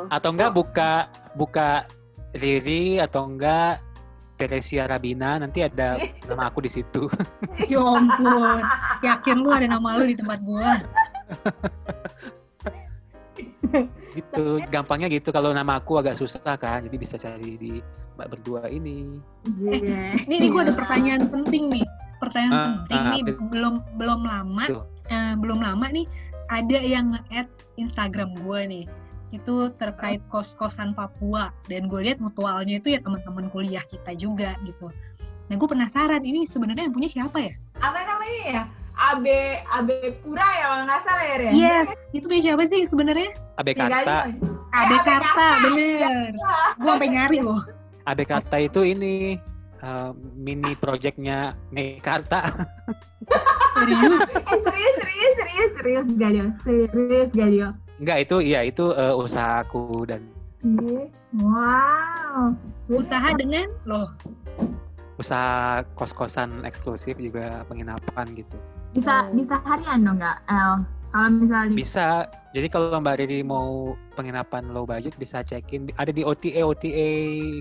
Atau 0.08 0.30
enggak 0.32 0.52
buka 0.56 0.92
buka 1.36 1.84
Riri 2.36 3.00
atau 3.00 3.24
enggak 3.24 3.80
Teresia 4.38 4.86
Rabina 4.86 5.42
nanti 5.42 5.66
ada 5.66 5.98
nama 6.30 6.46
aku 6.46 6.62
di 6.62 6.70
situ. 6.70 7.10
ya 7.72 7.82
ampun, 7.82 8.62
yakin 9.02 9.36
lu 9.42 9.50
ada 9.50 9.66
nama 9.66 9.98
lu 9.98 10.06
di 10.06 10.14
tempat 10.14 10.38
gua. 10.46 10.78
gitu, 14.14 14.62
gampangnya 14.70 15.10
gitu 15.10 15.34
kalau 15.34 15.50
nama 15.50 15.82
aku 15.82 15.98
agak 15.98 16.14
susah 16.14 16.54
kan, 16.54 16.86
jadi 16.86 16.96
bisa 16.96 17.18
cari 17.18 17.58
di 17.58 17.82
mbak 18.14 18.38
berdua 18.38 18.70
ini. 18.70 19.18
Yeah. 19.58 20.14
Eh, 20.14 20.30
ini, 20.30 20.34
ini 20.38 20.46
gua 20.54 20.62
ada 20.70 20.74
pertanyaan 20.78 21.26
penting 21.26 21.66
nih, 21.74 21.86
pertanyaan 22.22 22.54
uh, 22.54 22.66
penting 22.86 23.02
uh, 23.02 23.10
nih 23.10 23.22
belum 23.50 23.74
belum 23.98 24.20
lama, 24.22 24.64
uh, 25.10 25.34
belum 25.34 25.58
lama 25.66 25.86
nih 25.90 26.06
ada 26.48 26.78
yang 26.78 27.12
nge-add 27.18 27.50
Instagram 27.74 28.38
gua 28.46 28.62
nih 28.64 28.86
itu 29.30 29.68
terkait 29.76 30.24
kos-kosan 30.32 30.96
Papua 30.96 31.52
dan 31.68 31.86
gue 31.86 32.00
lihat 32.00 32.18
mutualnya 32.18 32.80
itu 32.80 32.96
ya 32.96 33.00
teman-teman 33.04 33.52
kuliah 33.52 33.84
kita 33.84 34.16
juga 34.16 34.56
gitu. 34.64 34.88
Nah 35.48 35.54
gue 35.56 35.68
penasaran 35.68 36.24
ini 36.24 36.44
sebenarnya 36.48 36.88
yang 36.88 36.94
punya 36.96 37.08
siapa 37.08 37.38
ya? 37.40 37.54
Apa 37.80 37.98
namanya 38.04 38.42
ya? 38.44 38.62
Abe 38.98 39.62
Abe 39.70 40.18
Pura 40.26 40.42
ya 40.42 40.64
kalau 40.66 40.84
nggak 40.90 41.00
salah 41.06 41.24
ya 41.24 41.36
Ren? 41.38 41.52
Yes, 41.54 41.88
itu 42.10 42.24
punya 42.26 42.42
siapa 42.50 42.62
sih 42.66 42.82
sebenarnya? 42.90 43.30
Abe 43.56 43.72
Karta. 43.72 44.18
Abe 44.74 44.96
eh, 44.96 45.02
Karta, 45.06 45.48
bener. 45.64 46.32
Gue 46.76 46.90
sampai 46.90 47.08
nyari 47.08 47.38
loh. 47.40 47.62
Abe 48.04 48.24
Karta 48.26 48.56
itu 48.58 48.82
ini 48.82 49.38
uh, 49.84 50.10
mini 50.34 50.74
projectnya 50.74 51.54
Mekarta. 51.70 52.50
serius? 53.78 54.22
Eh, 54.34 54.58
serius, 54.66 54.94
serius, 54.98 55.32
serius, 55.38 55.70
serius, 55.78 56.06
Galio. 56.18 56.46
Serius, 56.66 57.30
Galio. 57.30 57.68
Enggak 57.98 58.18
itu 58.24 58.36
iya 58.40 58.60
itu 58.62 58.94
uh, 58.94 59.14
usahaku 59.18 60.06
dan 60.06 60.22
Wow. 61.34 62.56
Usaha 62.88 63.30
dengan 63.36 63.68
loh. 63.84 64.08
Usaha 65.20 65.84
kos-kosan 65.98 66.64
eksklusif 66.64 67.18
juga 67.18 67.66
penginapan 67.68 68.32
gitu. 68.34 68.56
Bisa 68.96 69.28
bisa 69.34 69.60
harian 69.66 70.02
dong 70.02 70.18
nggak 70.18 70.38
El? 70.48 70.74
Kalau 71.08 71.28
misalnya 71.32 71.74
bisa. 71.76 72.06
Jadi 72.56 72.66
kalau 72.72 72.96
Mbak 72.96 73.16
Riri 73.20 73.44
mau 73.44 73.92
penginapan 74.16 74.72
low 74.72 74.88
budget 74.88 75.12
bisa 75.20 75.44
check-in 75.44 75.92
ada 76.00 76.08
di 76.08 76.24
OTA 76.24 76.64
OTA 76.64 77.10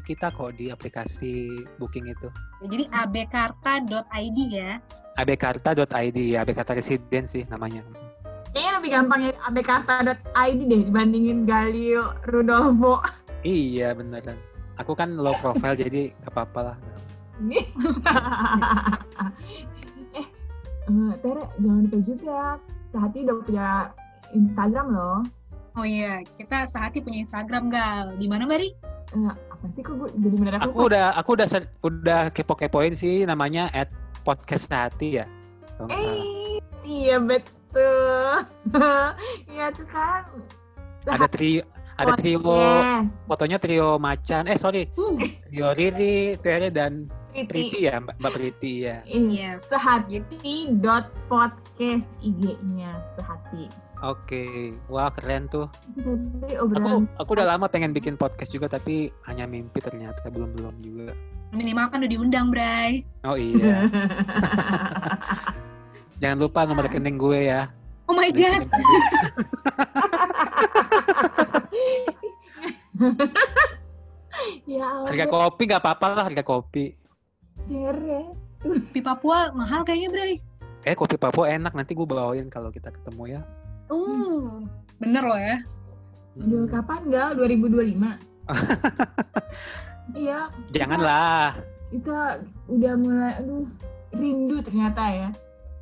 kita 0.07 0.31
kok 0.31 0.55
di 0.55 0.71
aplikasi 0.71 1.51
booking 1.75 2.07
itu. 2.07 2.31
Jadi 2.63 2.87
abkarta.id 2.87 4.37
ya. 4.47 4.79
abkarta.id 5.17 6.17
ya, 6.17 6.45
abkarta 6.45 6.71
resident 6.77 7.25
sih 7.27 7.43
namanya. 7.51 7.83
Kayaknya 8.57 8.73
lebih 8.81 8.89
gampang 8.89 9.21
ya 9.21 9.33
abkarta.id 9.45 10.59
deh 10.65 10.81
dibandingin 10.89 11.45
Galio 11.45 12.17
Rudolfo. 12.25 13.05
Iya 13.45 13.93
beneran. 13.93 14.33
Aku 14.81 14.97
kan 14.97 15.13
low 15.13 15.37
profile 15.37 15.77
jadi 15.85 16.09
gak 16.25 16.33
apa-apa 16.33 16.73
lah. 16.73 16.77
eh, 20.17 20.25
eh, 20.89 21.11
Tere, 21.21 21.45
jangan 21.61 21.85
lupa 21.85 21.97
juga. 22.01 22.57
Sehati 22.89 23.17
udah 23.29 23.35
punya 23.45 23.69
Instagram 24.33 24.87
loh. 24.89 25.21
Oh 25.77 25.85
iya, 25.85 26.25
kita 26.25 26.65
sehati 26.65 27.05
punya 27.05 27.29
Instagram 27.29 27.69
gal. 27.69 28.17
Gimana 28.17 28.49
Mari? 28.49 28.73
Eh, 29.13 29.33
apa 29.53 29.65
sih 29.77 29.85
kok 29.85 30.01
gue 30.01 30.09
jadi 30.17 30.65
Aku 30.65 30.81
lupa? 30.81 30.97
udah 30.97 31.05
aku 31.13 31.29
udah 31.37 31.47
udah 31.85 32.21
kepo-kepoin 32.33 32.97
sih 32.97 33.21
namanya 33.21 33.69
at 33.69 33.93
podcast 34.25 34.65
hati 34.73 35.21
ya. 35.21 35.29
Kalau 35.77 35.93
nggak 35.93 36.01
salah. 36.01 36.25
Eh, 36.25 36.57
iya 36.89 37.21
betul. 37.71 38.33
Iya 39.53 39.65
tuh 39.73 39.87
kan. 39.87 40.23
Ada 41.07 41.27
trio 41.27 41.63
ada 41.97 42.13
trio 42.13 42.37
Podcast. 42.37 43.09
fotonya 43.25 43.57
trio 43.57 43.89
macan. 43.97 44.43
Eh 44.45 44.57
sorry, 44.59 44.85
Uh, 44.93 45.17
trio 45.49 45.67
Riri, 45.73 46.37
Tere 46.37 46.69
dan 46.69 47.09
Priti. 47.33 47.49
Priti 47.73 47.79
ya, 47.89 47.97
Mbak, 48.01 48.15
Mbak 48.21 48.31
Priti 48.33 48.73
ya. 48.85 48.97
Iya. 49.05 49.57
Sehati 49.61 50.21
dot 50.77 51.09
podcast 51.25 52.05
IG-nya 52.21 52.97
sehati. 53.17 53.65
Oke, 54.05 54.77
wah 54.93 55.09
keren 55.09 55.49
tuh. 55.49 55.65
Jadi 55.97 56.53
Aku 56.53 57.09
aku 57.17 57.29
udah 57.33 57.49
lama 57.49 57.65
pengen 57.65 57.97
bikin 57.97 58.13
podcast 58.13 58.53
juga 58.53 58.69
tapi 58.69 59.09
hanya 59.25 59.49
mimpi 59.49 59.81
ternyata 59.81 60.29
belum 60.29 60.53
belum 60.53 60.75
juga. 60.77 61.17
Minimal 61.49 61.89
kan 61.89 62.05
udah 62.05 62.11
diundang, 62.11 62.53
Bray. 62.53 63.01
Oh 63.25 63.33
iya, 63.33 63.87
jangan 66.17 66.37
lupa 66.39 66.65
nomor 66.65 66.85
rekening 66.85 67.17
gue 67.17 67.39
ya. 67.49 67.69
Oh 68.07 68.15
my 68.15 68.31
god. 68.31 68.63
ya 74.67 74.87
Harga 75.07 75.25
kopi 75.27 75.61
nggak 75.67 75.81
apa-apa 75.83 76.05
lah 76.13 76.23
harga 76.29 76.43
kopi. 76.43 76.93
Tere. 77.67 78.21
Di 78.91 79.01
Papua 79.03 79.51
mahal 79.53 79.83
kayaknya, 79.85 80.09
Bray. 80.09 80.33
Eh 80.83 80.95
kopi 80.95 81.19
Papua 81.19 81.51
enak 81.51 81.75
nanti 81.75 81.93
gue 81.93 82.07
bawain 82.07 82.47
kalau 82.47 82.71
kita 82.71 82.89
ketemu 82.89 83.37
ya. 83.37 83.41
Uh, 83.87 84.63
bener 84.99 85.23
loh 85.23 85.39
ya. 85.39 85.57
Aduh, 86.37 86.63
Hmm. 86.63 86.69
kapan 86.69 87.01
gal? 87.09 87.29
2025? 87.33 88.13
iya, 90.21 90.47
Janganlah. 90.69 91.57
kita 91.89 92.39
udah 92.67 92.93
mulai, 92.99 93.31
aduh, 93.41 93.65
rindu 94.13 94.61
ternyata 94.61 95.03
ya. 95.09 95.29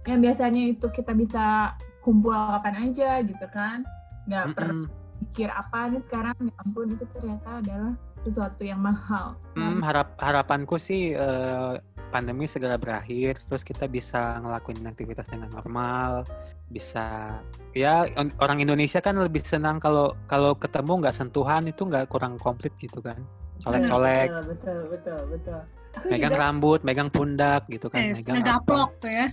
Yang 0.05 0.19
biasanya 0.29 0.63
itu 0.69 0.87
kita 0.93 1.11
bisa 1.17 1.73
kumpul 2.05 2.33
kapan 2.33 2.89
aja 2.89 3.21
gitu 3.25 3.45
kan. 3.49 3.81
Nggak 4.29 4.45
Mm-mm. 4.53 4.85
berpikir 4.89 5.49
apa 5.49 5.79
nih 5.89 6.01
sekarang, 6.05 6.35
ya 6.37 6.53
ampun 6.61 6.87
itu 6.93 7.05
ternyata 7.13 7.49
adalah 7.61 7.93
sesuatu 8.25 8.61
yang 8.65 8.81
mahal. 8.81 9.37
Hmm, 9.53 9.85
harap 9.85 10.17
harapanku 10.17 10.81
sih 10.81 11.13
eh, 11.13 11.73
pandemi 12.09 12.49
segera 12.49 12.77
berakhir, 12.77 13.41
terus 13.45 13.61
kita 13.61 13.85
bisa 13.85 14.41
ngelakuin 14.41 14.85
aktivitas 14.85 15.29
dengan 15.29 15.53
normal, 15.53 16.25
bisa 16.69 17.37
ya 17.75 18.07
orang 18.41 18.63
Indonesia 18.63 19.03
kan 19.03 19.19
lebih 19.19 19.45
senang 19.45 19.77
kalau 19.77 20.15
kalau 20.25 20.57
ketemu 20.57 21.05
nggak 21.05 21.17
sentuhan 21.17 21.69
itu 21.69 21.85
nggak 21.85 22.09
kurang 22.09 22.41
komplit 22.41 22.73
gitu 22.81 23.03
kan, 23.03 23.19
colek-colek, 23.61 24.31
Betul, 24.31 24.43
betul, 24.49 24.79
betul, 24.89 25.19
betul. 25.29 25.61
Aku 25.99 26.05
megang 26.13 26.33
juga, 26.35 26.43
rambut, 26.43 26.79
megang 26.83 27.09
pundak 27.09 27.63
gitu 27.71 27.87
kan, 27.87 27.99
Eh, 27.99 28.13
megang 28.15 28.35
ngegaplok 28.41 28.91
tuh 28.99 29.11
ya. 29.11 29.27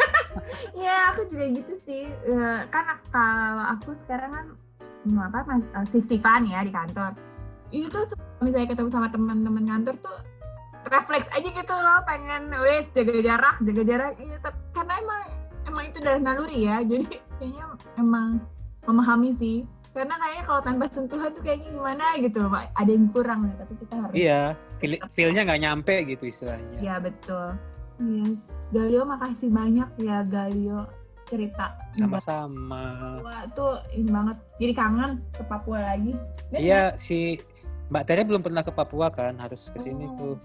ya 0.84 0.96
aku 1.14 1.20
juga 1.30 1.44
gitu 1.50 1.74
sih. 1.86 2.10
Eh, 2.10 2.58
kan 2.70 2.84
kalau 3.10 3.64
aku 3.78 3.94
sekarang 4.06 4.30
kan 4.34 4.46
hmm, 5.06 5.20
apa 5.30 5.38
eh, 5.58 5.86
sisifan 5.94 6.46
ya 6.46 6.66
di 6.66 6.72
kantor. 6.72 7.14
Itu 7.70 7.98
tuh 8.10 8.18
misalnya 8.42 8.74
ketemu 8.74 8.90
sama 8.90 9.08
teman-teman 9.12 9.64
kantor 9.68 9.94
tuh 10.02 10.18
refleks 10.88 11.28
aja 11.36 11.48
gitu 11.52 11.74
loh 11.76 12.00
pengen 12.08 12.48
wes 12.64 12.88
jaga 12.96 13.12
jarak 13.20 13.56
jaga 13.60 13.82
jarak 13.84 14.12
iya 14.16 14.36
tapi 14.40 14.58
karena 14.72 14.94
emang 14.96 15.22
emang 15.68 15.84
itu 15.92 15.98
dari 16.00 16.20
naluri 16.24 16.58
ya 16.64 16.76
jadi 16.80 17.04
kayaknya 17.36 17.64
emang 18.00 18.40
memahami 18.88 19.30
sih 19.36 19.58
karena 19.90 20.14
kayaknya 20.16 20.44
kalau 20.44 20.60
tanpa 20.62 20.84
sentuhan 20.88 21.30
tuh 21.30 21.42
kayaknya 21.42 21.68
gimana 21.68 22.04
gitu 22.16 22.36
loh 22.38 22.50
Pak. 22.50 22.64
ada 22.72 22.90
yang 22.90 23.06
kurang 23.10 23.40
ya 23.42 23.54
tapi 23.58 23.72
kita 23.76 23.94
harus 23.96 24.14
Iya, 24.14 24.40
feel- 24.78 25.04
feel-nya 25.08 25.42
nggak 25.42 25.60
nyampe 25.60 25.94
gitu 26.06 26.24
istilahnya. 26.24 26.78
ya 26.78 26.94
betul 26.96 27.46
iya 27.98 28.26
Galio 28.70 29.02
makasih 29.02 29.50
banyak 29.50 29.88
ya 29.98 30.22
Galio 30.22 30.86
cerita 31.26 31.74
Sama-sama. 31.92 32.82
Papua 33.16 33.36
tuh 33.52 33.72
ini 33.92 34.06
banget 34.06 34.36
jadi 34.56 34.72
kangen 34.72 35.10
ke 35.30 35.42
Papua 35.44 35.78
lagi 35.84 36.14
Dan 36.48 36.58
Iya 36.58 36.82
si 36.94 37.38
Mbak 37.86 38.04
Tere 38.04 38.22
belum 38.22 38.38
pernah 38.40 38.62
ke 38.62 38.70
Papua 38.70 39.06
kan, 39.08 39.34
harus 39.36 39.66
ke 39.66 39.78
sini 39.80 40.06
Oh. 40.06 40.14
tuh. 40.16 40.36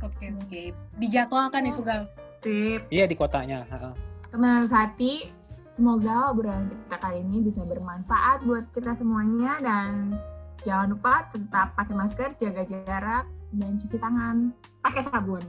Oke, 0.00 0.30
oke. 0.32 0.62
Dijadwalkan 0.96 1.62
itu, 1.64 1.80
Gal. 1.80 2.06
sip 2.38 2.86
Iya 2.88 3.04
di 3.04 3.14
kotanya. 3.14 3.62
heeh. 3.64 3.94
teman 4.28 4.66
hati 4.66 5.30
semoga 5.76 6.32
obrolan 6.32 6.72
kita 6.72 6.96
kali 6.98 7.20
ini 7.20 7.44
bisa 7.44 7.60
bermanfaat 7.62 8.42
buat 8.48 8.64
kita 8.72 8.96
semuanya 8.96 9.60
dan 9.60 10.16
jangan 10.64 10.96
lupa 10.96 11.28
tetap 11.30 11.76
pakai 11.76 11.94
masker 11.94 12.30
jaga 12.40 12.64
jarak 12.64 13.24
dan 13.54 13.76
cuci 13.78 13.96
tangan 14.00 14.36
pakai 14.80 15.04
sabun 15.12 15.44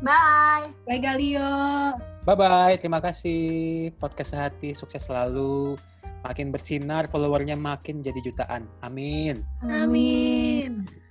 bye 0.00 0.66
Bye, 0.88 0.98
Galio. 0.98 1.52
Bye 2.26 2.34
bye, 2.34 2.74
terima 2.74 2.98
kasih 2.98 3.92
podcast 4.02 4.34
sehati, 4.34 4.74
sukses 4.74 5.06
selalu, 5.06 5.78
makin 6.26 6.50
bersinar, 6.50 7.06
followernya 7.06 7.54
makin 7.54 8.02
jadi 8.02 8.18
jutaan. 8.18 8.66
Amin. 8.82 9.46
Amin. 9.62 10.82
Amin. 10.82 11.05